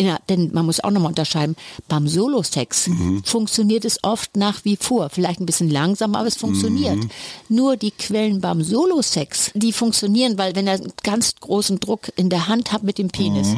Ja, 0.00 0.18
denn 0.28 0.50
man 0.52 0.66
muss 0.66 0.80
auch 0.80 0.90
nochmal 0.90 1.10
unterscheiden, 1.10 1.54
beim 1.86 2.08
Solo-Sex 2.08 2.90
funktioniert 3.24 3.84
es 3.84 4.02
oft 4.02 4.36
nach 4.36 4.64
wie 4.64 4.76
vor. 4.76 5.10
Vielleicht 5.10 5.40
ein 5.40 5.46
bisschen 5.46 5.70
langsamer, 5.70 6.18
aber 6.18 6.28
es 6.28 6.36
funktioniert. 6.36 6.98
Nur 7.48 7.76
die 7.76 7.92
Quellen 7.92 8.40
beim 8.40 8.64
Solo-Sex, 8.64 9.52
die 9.54 9.72
funktionieren, 9.72 10.38
weil 10.38 10.56
wenn 10.56 10.66
er 10.66 10.74
einen 10.74 10.92
ganz 11.04 11.36
großen 11.36 11.78
Druck 11.78 12.10
in 12.16 12.30
der 12.30 12.48
Hand 12.48 12.72
hat 12.72 12.82
mit 12.82 12.98
dem 12.98 13.10
Penis, 13.10 13.54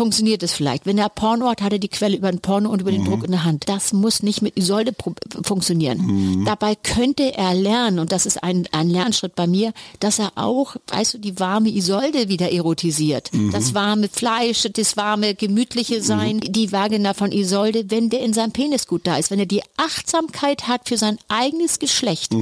funktioniert 0.00 0.42
es 0.42 0.54
vielleicht. 0.54 0.86
Wenn 0.86 0.96
er 0.96 1.10
Porno 1.10 1.50
hat, 1.50 1.60
hat 1.60 1.74
er 1.74 1.78
die 1.78 1.88
Quelle 1.88 2.16
über 2.16 2.30
den 2.30 2.40
Porno 2.40 2.70
und 2.70 2.80
über 2.80 2.90
den 2.90 3.04
Druck 3.04 3.22
in 3.22 3.32
der 3.32 3.44
Hand. 3.44 3.68
Das 3.68 3.92
muss 3.92 4.22
nicht 4.22 4.40
mit 4.40 4.56
Isolde 4.56 4.94
funktionieren. 5.42 6.42
Dabei 6.46 6.74
könnte 6.74 7.36
er 7.36 7.52
lernen, 7.52 7.98
und 7.98 8.10
das 8.10 8.24
ist 8.24 8.42
ein, 8.42 8.66
ein 8.72 8.88
Lernschritt 8.88 9.34
bei 9.34 9.46
mir, 9.46 9.74
dass 9.98 10.18
er 10.18 10.32
auch, 10.36 10.76
weißt 10.86 11.12
du, 11.14 11.18
die 11.18 11.38
warme 11.38 11.68
Isolde 11.68 12.30
wieder 12.30 12.50
erotisiert. 12.50 13.30
Das 13.52 13.74
warme 13.74 14.08
Fleisch, 14.08 14.66
das 14.72 14.96
warme, 14.96 15.34
gemütliche 15.34 16.02
Sein, 16.02 16.40
die 16.40 16.72
Vagina 16.72 17.12
von 17.12 17.30
Isolde, 17.30 17.90
wenn 17.90 18.08
der 18.08 18.20
in 18.20 18.32
seinem 18.32 18.52
Penis 18.52 18.86
gut 18.86 19.06
da 19.06 19.18
ist, 19.18 19.30
wenn 19.30 19.38
er 19.38 19.44
die 19.44 19.62
Achtsamkeit 19.76 20.66
hat 20.66 20.88
für 20.88 20.96
sein 20.96 21.18
eigenes 21.28 21.78
Geschlecht. 21.78 22.32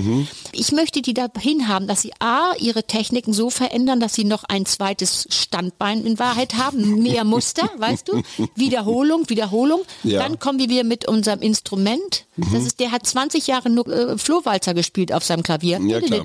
Ich 0.53 0.71
möchte 0.71 1.03
die 1.03 1.15
dahin 1.15 1.67
haben, 1.67 1.89
dass 1.89 2.03
sie 2.03 2.13
A, 2.21 2.53
ihre 2.61 2.85
Techniken 2.85 3.33
so 3.33 3.51
verändern, 3.51 3.99
dass 3.99 4.15
sie 4.15 4.25
noch 4.25 4.45
ein 4.45 4.65
zweites 4.65 5.27
Standbein 5.29 6.07
in 6.07 6.21
Wahrheit 6.21 6.55
haben, 6.55 7.03
mehr 7.03 7.25
Muster, 7.49 7.71
weißt 7.79 8.09
du? 8.09 8.23
Wiederholung, 8.55 9.29
Wiederholung. 9.29 9.83
Ja. 10.03 10.21
Dann 10.21 10.39
kommen 10.39 10.59
wir 10.59 10.69
wieder 10.69 10.85
mit 10.85 11.07
unserem 11.09 11.41
Instrument. 11.41 12.27
Das 12.53 12.65
ist, 12.65 12.81
der 12.81 12.93
hat 12.93 13.07
20 13.07 13.47
Jahre 13.47 13.71
nur 13.71 13.87
äh, 13.89 14.19
Flohwalzer 14.19 14.75
gespielt 14.75 15.13
auf 15.13 15.25
seinem 15.25 15.43
Klavier. 15.43 15.81
Ja, 15.81 16.01
klar. 16.01 16.25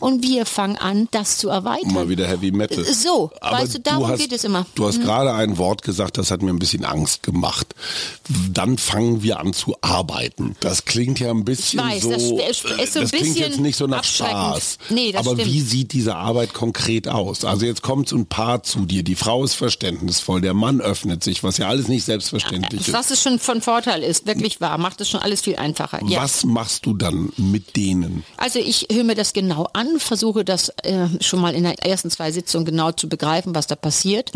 Und 0.00 0.22
wir 0.22 0.46
fangen 0.46 0.76
an, 0.76 1.08
das 1.10 1.38
zu 1.38 1.48
erweitern. 1.48 1.92
Mal 1.92 2.08
wieder 2.08 2.26
Heavy 2.26 2.50
Metal. 2.50 2.84
So, 2.84 3.30
weißt 3.40 3.74
du, 3.76 3.80
darum 3.80 4.08
hast, 4.08 4.18
geht 4.18 4.32
es 4.32 4.44
immer. 4.44 4.60
Mhm. 4.60 4.66
Du 4.74 4.86
hast 4.86 5.00
gerade 5.00 5.32
ein 5.32 5.58
Wort 5.58 5.82
gesagt, 5.82 6.18
das 6.18 6.30
hat 6.30 6.42
mir 6.42 6.50
ein 6.50 6.58
bisschen 6.58 6.84
Angst 6.84 7.22
gemacht. 7.22 7.74
Dann 8.52 8.78
fangen 8.78 9.22
wir 9.22 9.40
an 9.40 9.52
zu 9.52 9.76
arbeiten. 9.80 10.56
Das 10.60 10.84
klingt 10.84 11.20
ja 11.20 11.30
ein 11.30 11.44
bisschen 11.44 11.80
weiß, 11.80 12.02
so. 12.02 12.10
das 12.10 12.22
ist 12.22 12.92
so 12.92 13.00
ein 13.00 13.04
das 13.04 13.12
klingt 13.12 13.38
jetzt 13.38 13.60
nicht 13.60 13.76
so 13.76 13.86
nach. 13.86 14.04
Spaß. 14.04 14.78
Nee, 14.90 15.14
Aber 15.16 15.32
stimmt. 15.34 15.46
wie 15.46 15.60
sieht 15.60 15.92
diese 15.92 16.16
Arbeit 16.16 16.52
konkret 16.54 17.08
aus? 17.08 17.44
Also 17.44 17.66
jetzt 17.66 17.82
kommt 17.82 18.08
so 18.08 18.16
ein 18.16 18.26
Paar 18.26 18.62
zu 18.62 18.80
dir. 18.80 19.02
Die 19.02 19.14
Frau 19.14 19.44
ist 19.44 19.54
verständnisvoll, 19.54 20.40
der 20.40 20.54
Mann 20.54 20.80
öffnet 20.80 21.22
sich, 21.24 21.42
was 21.42 21.58
ja 21.58 21.68
alles 21.68 21.88
nicht 21.88 22.04
selbstverständlich 22.04 22.88
ist. 22.88 22.92
Was 22.92 23.10
es 23.10 23.22
schon 23.22 23.38
von 23.38 23.62
Vorteil 23.62 24.02
ist, 24.02 24.26
wirklich 24.40 24.60
wahr, 24.60 24.78
macht 24.78 25.00
es 25.00 25.08
schon 25.08 25.20
alles 25.20 25.40
viel 25.40 25.56
einfacher. 25.56 26.00
Ja. 26.06 26.22
Was 26.22 26.44
machst 26.44 26.86
du 26.86 26.94
dann 26.94 27.32
mit 27.36 27.76
denen? 27.76 28.24
Also 28.36 28.58
ich 28.58 28.88
höre 28.90 29.04
mir 29.04 29.14
das 29.14 29.32
genau 29.32 29.68
an, 29.72 29.98
versuche 29.98 30.44
das 30.44 30.70
äh, 30.82 31.06
schon 31.20 31.40
mal 31.40 31.54
in 31.54 31.64
den 31.64 31.78
ersten 31.78 32.10
zwei 32.10 32.32
Sitzungen 32.32 32.64
genau 32.64 32.92
zu 32.92 33.08
begreifen, 33.08 33.54
was 33.54 33.66
da 33.66 33.76
passiert. 33.76 34.32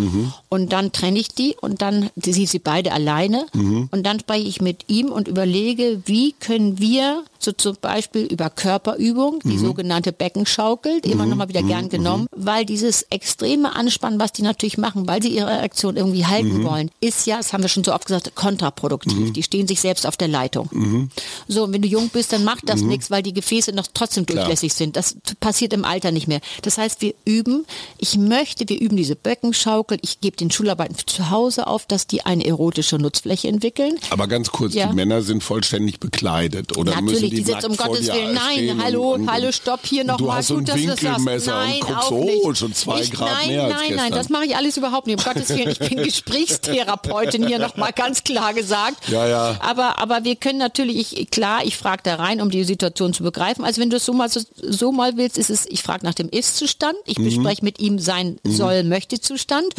Und 0.48 0.72
dann 0.72 0.92
trenne 0.92 1.18
ich 1.18 1.28
die 1.28 1.56
und 1.60 1.82
dann 1.82 2.10
sie 2.16 2.46
sie 2.46 2.58
beide 2.58 2.92
alleine. 2.92 3.46
Und 3.90 4.02
dann 4.04 4.20
spreche 4.20 4.46
ich 4.46 4.60
mit 4.60 4.84
ihm 4.88 5.10
und 5.10 5.28
überlege, 5.28 6.02
wie 6.06 6.32
können 6.32 6.78
wir 6.78 7.24
so 7.44 7.52
zum 7.52 7.76
Beispiel 7.80 8.22
über 8.24 8.50
Körperübung, 8.50 9.40
die 9.44 9.58
sogenannte 9.58 10.12
Beckenschaukel, 10.12 11.00
die 11.00 11.10
immer 11.12 11.26
noch 11.26 11.36
mal 11.36 11.48
wieder 11.48 11.62
gern 11.62 11.88
genommen, 11.88 12.26
weil 12.34 12.64
dieses 12.64 13.02
extreme 13.10 13.76
Anspannen, 13.76 14.18
was 14.18 14.32
die 14.32 14.42
natürlich 14.42 14.78
machen, 14.78 15.06
weil 15.06 15.22
sie 15.22 15.28
ihre 15.28 15.50
Erektion 15.50 15.96
irgendwie 15.96 16.26
halten 16.26 16.64
wollen, 16.64 16.90
ist 17.00 17.26
ja, 17.26 17.36
das 17.36 17.52
haben 17.52 17.62
wir 17.62 17.68
schon 17.68 17.84
so 17.84 17.92
oft 17.94 18.06
gesagt, 18.06 18.34
kontraproduktiv. 18.34 19.32
Die 19.32 19.42
stehen 19.42 19.66
sich 19.68 19.80
selbst 19.80 20.06
auf 20.06 20.16
der 20.16 20.28
Leitung. 20.28 21.10
So, 21.48 21.64
und 21.64 21.72
wenn 21.72 21.82
du 21.82 21.88
jung 21.88 22.08
bist, 22.08 22.32
dann 22.32 22.44
macht 22.44 22.68
das 22.68 22.80
nichts, 22.80 23.10
weil 23.10 23.22
die 23.22 23.32
Gefäße 23.32 23.72
noch 23.72 23.86
trotzdem 23.92 24.26
durchlässig 24.26 24.72
sind. 24.74 24.96
Das 24.96 25.16
passiert 25.40 25.72
im 25.72 25.84
Alter 25.84 26.10
nicht 26.10 26.28
mehr. 26.28 26.40
Das 26.62 26.78
heißt, 26.78 27.02
wir 27.02 27.14
üben, 27.24 27.64
ich 27.98 28.16
möchte, 28.16 28.68
wir 28.68 28.80
üben 28.80 28.96
diese 28.96 29.16
Beckenschaukel, 29.16 29.98
ich 30.02 30.20
gebe 30.20 30.36
den 30.36 30.50
Schularbeiten 30.50 30.96
zu 31.06 31.30
Hause 31.30 31.66
auf, 31.66 31.86
dass 31.86 32.06
die 32.06 32.22
eine 32.24 32.44
erotische 32.46 32.96
Nutzfläche 32.98 33.48
entwickeln. 33.48 33.96
Aber 34.10 34.26
ganz 34.26 34.50
kurz, 34.50 34.74
Ja. 34.74 34.86
die 34.88 34.94
Männer 34.94 35.22
sind 35.22 35.42
vollständig 35.44 36.00
bekleidet 36.00 36.76
oder 36.76 37.00
müssen 37.02 37.14
Natürlich, 37.24 37.33
die, 37.36 37.44
die 37.44 37.50
nackt 37.52 37.64
um 37.64 37.76
Gottes 37.76 38.06
Willen. 38.06 38.34
Nein, 38.34 38.80
hallo, 38.82 39.12
und, 39.14 39.30
hallo, 39.30 39.52
stopp, 39.52 39.80
hier 39.86 40.04
noch 40.04 40.16
du 40.16 40.26
mal. 40.26 40.42
so 40.42 40.54
ein 40.54 40.60
Gut, 40.60 40.68
dass 40.68 40.80
du 40.80 40.86
das 40.88 41.00
sagst. 41.00 41.46
Nein, 41.46 41.74
und 41.74 41.80
guckst, 41.80 42.02
auch 42.04 42.10
oh, 42.12 42.24
nicht. 42.48 42.58
schon 42.58 42.74
zwei 42.74 43.00
ich, 43.00 43.10
Grad 43.12 43.30
nein, 43.30 43.48
mehr 43.48 43.64
als 43.64 43.74
Nein, 43.74 43.94
nein, 43.96 44.12
das 44.12 44.28
mache 44.28 44.44
ich 44.46 44.56
alles 44.56 44.76
überhaupt 44.76 45.06
nicht. 45.06 45.18
Um 45.18 45.24
Gottes 45.24 45.48
Willen, 45.50 45.70
ich 45.70 45.78
bin 45.78 46.02
Gesprächstherapeutin 46.02 47.46
hier 47.46 47.58
noch 47.58 47.76
mal 47.76 47.92
ganz 47.92 48.24
klar 48.24 48.54
gesagt. 48.54 49.08
Ja, 49.08 49.26
ja. 49.26 49.56
Aber, 49.60 49.98
aber 49.98 50.24
wir 50.24 50.36
können 50.36 50.58
natürlich, 50.58 51.18
ich, 51.18 51.30
klar, 51.30 51.64
ich 51.64 51.76
frage 51.76 52.02
da 52.04 52.16
rein, 52.16 52.40
um 52.40 52.50
die 52.50 52.64
Situation 52.64 53.12
zu 53.12 53.22
begreifen. 53.22 53.64
Also 53.64 53.80
wenn 53.80 53.90
du 53.90 53.96
es 53.96 54.04
so 54.04 54.12
mal, 54.12 54.28
so, 54.28 54.40
so 54.56 54.92
mal 54.92 55.16
willst, 55.16 55.38
ist 55.38 55.50
es, 55.50 55.66
ich 55.66 55.82
frage 55.82 56.04
nach 56.06 56.14
dem 56.14 56.28
Ist-Zustand, 56.28 56.96
ich 57.06 57.18
Mhm. 57.18 57.24
bespreche 57.24 57.64
mit 57.64 57.78
ihm 57.80 57.98
sein 57.98 58.38
Soll-Möchte-Zustand 58.44 59.74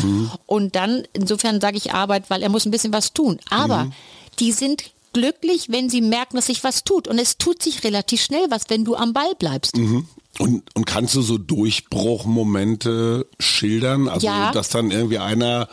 und 0.46 0.76
dann, 0.76 1.04
insofern 1.14 1.62
sage 1.62 1.78
ich 1.78 1.94
Arbeit, 1.94 2.24
weil 2.30 2.42
er 2.44 2.50
muss 2.50 2.66
ein 2.66 2.72
bisschen 2.72 2.94
was 2.94 3.14
tun. 3.14 3.40
Aber 3.50 3.86
Mhm. 3.86 3.94
die 4.40 4.52
sind 4.52 4.84
glücklich, 5.16 5.70
wenn 5.70 5.90
sie 5.90 6.02
merken, 6.02 6.36
dass 6.36 6.48
sich 6.48 6.62
was 6.66 6.84
tut. 6.84 7.08
Und 7.08 7.20
es 7.20 7.38
tut 7.38 7.64
sich 7.64 7.86
relativ 7.86 8.22
schnell 8.22 8.48
was, 8.50 8.64
wenn 8.68 8.84
du 8.84 8.96
am 8.96 9.14
Ball 9.14 9.34
bleibst. 9.40 9.78
Mhm. 9.78 10.10
Und, 10.38 10.64
und 10.76 10.86
kannst 10.86 11.16
du 11.16 11.22
so 11.22 11.38
Durchbruchmomente 11.38 13.28
schildern? 13.40 14.08
Also, 14.10 14.28
Ja. 14.28 14.52
dass 14.52 14.70
dann 14.70 14.92
irgendwie 14.92 15.18
einer 15.18 15.68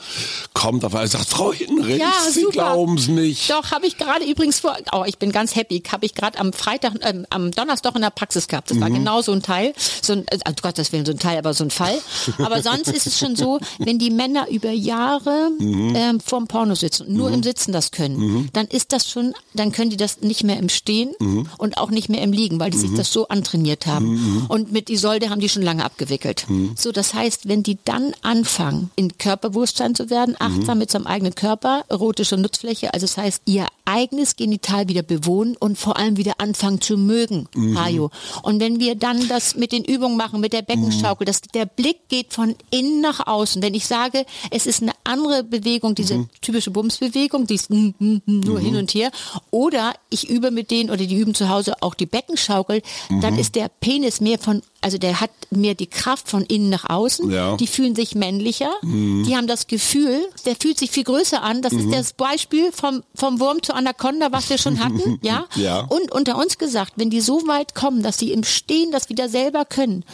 kommt 0.55 0.85
auf 0.85 0.95
einmal 0.95 1.09
sagt, 1.09 1.27
Frau 1.29 1.53
Hinrich, 1.53 1.99
Ja, 1.99 2.13
Sie 2.31 2.45
glauben 2.45 2.97
es 2.97 3.09
nicht. 3.09 3.51
Doch, 3.51 3.71
habe 3.73 3.87
ich 3.87 3.97
gerade 3.99 4.25
übrigens 4.25 4.61
vor, 4.61 4.77
oh, 4.93 5.03
ich 5.07 5.19
bin 5.19 5.33
ganz 5.33 5.57
happy, 5.57 5.83
habe 5.91 6.07
ich 6.07 6.15
gerade 6.15 6.39
am 6.39 6.53
Freitag, 6.53 6.93
ähm, 7.03 7.27
am 7.31 7.51
Donnerstag 7.51 7.95
in 7.97 8.03
der 8.03 8.11
Praxis 8.11 8.47
gehabt. 8.49 8.71
Das 8.71 8.81
war 8.81 8.89
Mhm. 8.89 8.95
genau 8.95 9.21
so 9.23 9.33
ein 9.33 9.43
Teil, 9.43 9.75
so 10.01 10.13
ein, 10.13 10.25
also 10.45 10.55
Gottes 10.63 10.93
Willen, 10.93 11.05
so 11.07 11.13
ein 11.13 11.19
Teil, 11.19 11.39
aber 11.39 11.55
so 11.55 11.65
ein 11.65 11.71
Fall. 11.71 11.99
Aber 12.39 12.63
sonst 12.63 12.89
ist 12.89 13.07
es 13.07 13.19
schon 13.19 13.35
so, 13.37 13.59
wenn 13.79 13.99
die 13.99 14.11
Männer 14.11 14.49
über 14.49 14.71
Jahre 14.71 15.51
Mhm. 15.59 15.93
ähm, 15.97 16.21
vorm 16.21 16.47
Porno 16.47 16.75
sitzen 16.75 17.07
und 17.09 17.15
nur 17.15 17.31
im 17.31 17.43
Sitzen 17.43 17.73
das 17.73 17.91
können, 17.91 18.49
dann 18.53 18.67
ist 18.67 18.93
das 18.93 19.09
schon, 19.11 19.35
dann 19.55 19.73
können 19.73 19.91
die 19.91 19.97
das 19.97 20.21
nicht 20.21 20.45
mehr 20.45 20.59
im 20.59 20.69
Stehen 20.69 21.13
Mhm. 21.19 21.49
und 21.59 21.79
auch 21.79 21.91
nicht 21.91 22.09
mehr 22.09 22.23
im 22.23 22.33
Liegen, 22.33 22.61
weil 22.61 22.71
die 22.71 22.79
sich 22.79 22.93
das 22.95 23.13
so 23.13 23.29
antrainiert 23.29 23.87
haben. 23.87 24.47
Und 24.53 24.71
mit 24.71 24.91
Isolde 24.91 25.31
haben 25.31 25.41
die 25.41 25.49
schon 25.49 25.63
lange 25.63 25.83
abgewickelt. 25.83 26.45
Mhm. 26.47 26.75
So, 26.77 26.93
das 26.93 27.15
heißt, 27.15 27.49
wenn 27.49 27.63
die 27.63 27.79
dann 27.87 28.13
anfangen, 28.21 28.91
in 28.97 29.17
Körperbewusstsein 29.17 29.95
zu 29.95 30.11
werden, 30.11 30.37
Mhm. 30.39 30.47
achtsam 30.47 30.77
mit 30.79 30.91
seinem 30.91 31.07
eigenen 31.07 31.35
Körper, 31.35 31.85
erotische 31.89 32.37
Nutzfläche, 32.37 32.93
also 32.93 33.05
das 33.07 33.17
heißt, 33.17 33.43
ihr 33.47 33.67
eigenes 33.87 34.37
Genital 34.37 34.89
wieder 34.89 35.03
bewohnen 35.03 35.57
und 35.57 35.79
vor 35.79 35.97
allem 35.97 36.19
wieder 36.19 36.35
anfangen 36.37 36.83
zu 36.83 36.99
mögen, 36.99 37.49
Mhm. 37.55 37.79
Hajo. 37.83 38.11
Und 38.43 38.61
wenn 38.61 38.79
wir 38.79 38.95
dann 38.95 39.27
das 39.27 39.57
mit 39.57 39.73
den 39.73 39.85
Übungen 39.85 40.19
machen, 40.19 40.41
mit 40.41 40.53
der 40.53 40.61
Beckenschaukel, 40.63 41.25
dass 41.25 41.41
der 41.41 41.65
Blick 41.65 42.09
geht 42.11 42.35
von 42.35 42.55
innen 42.71 43.01
nach 43.01 43.27
außen. 43.27 43.63
Wenn 43.63 43.73
ich 43.75 43.87
sage, 43.87 44.27
es 44.51 44.67
ist 44.67 44.83
eine 44.83 44.93
andere 45.05 45.45
Bewegung, 45.45 45.95
diese 45.95 46.17
Mhm. 46.19 46.29
typische 46.43 46.71
Bumsbewegung, 46.71 47.47
die 47.47 47.55
ist 47.55 47.71
nur 47.71 48.61
hin 48.61 48.77
und 48.77 48.93
her, 48.93 49.11
oder 49.51 49.95
ich 50.11 50.29
übe 50.29 50.51
mit 50.51 50.71
denen 50.71 50.91
oder 50.91 50.99
die 51.07 51.17
üben 51.17 51.35
zu 51.35 51.49
Hause 51.49 51.75
auch 51.81 51.95
die 51.95 52.07
Beckenschaukel, 52.07 52.83
Mhm. 53.09 53.21
dann 53.23 53.39
ist 53.39 53.55
der 53.55 53.71
Penis 53.81 54.21
mehr 54.21 54.39
von 54.43 54.63
also 54.83 54.99
der 54.99 55.21
hat 55.21 55.31
mehr 55.51 55.75
die 55.75 55.87
Kraft 55.87 56.29
von 56.29 56.43
innen 56.43 56.69
nach 56.69 56.91
außen. 56.91 57.31
Ja. 57.31 57.57
Die 57.57 57.69
fühlen 57.69 57.95
sich 57.95 58.17
männlicher. 58.17 58.71
Die 58.83 59.37
haben 59.37 59.47
das 59.47 59.69
Gefühl, 59.69 60.27
der 60.45 60.57
fühlt 60.57 60.79
sich 60.79 60.91
viel 60.91 61.05
größer 61.05 61.41
an. 61.41 61.63
Das 61.63 61.73
ist 61.73 61.93
das 61.93 62.13
Beispiel 62.13 62.73
vom, 62.73 63.05
vom 63.15 63.39
Wurm 63.39 63.63
zur 63.63 63.77
Anaconda, 63.77 64.33
was 64.33 64.51
wir 64.51 64.59
schon 64.59 64.81
hatten. 64.81 65.21
ja? 65.23 65.47
Ja. 65.55 65.83
Und 65.83 66.11
unter 66.11 66.37
uns 66.37 66.59
gesagt, 66.59 66.95
wenn 66.97 67.11
die 67.11 67.21
so 67.21 67.47
weit 67.47 67.77
kommen, 67.77 68.03
dass 68.03 68.19
sie 68.19 68.33
im 68.33 68.43
Stehen 68.43 68.91
das 68.91 69.09
wieder 69.09 69.29
selber 69.29 69.65
können, 69.65 70.05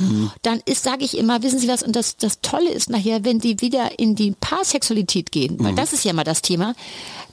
dann 0.42 0.60
ist, 0.66 0.84
sage 0.84 1.04
ich 1.04 1.16
immer, 1.16 1.42
wissen 1.42 1.58
Sie 1.58 1.68
was, 1.68 1.82
und 1.82 1.96
das, 1.96 2.18
das 2.18 2.42
Tolle 2.42 2.70
ist 2.70 2.90
nachher, 2.90 3.24
wenn 3.24 3.38
die 3.38 3.60
wieder 3.62 3.98
in 3.98 4.14
die 4.14 4.32
Paarsexualität 4.32 5.32
gehen, 5.32 5.56
weil 5.60 5.74
das 5.74 5.94
ist 5.94 6.04
ja 6.04 6.12
mal 6.12 6.24
das 6.24 6.42
Thema, 6.42 6.74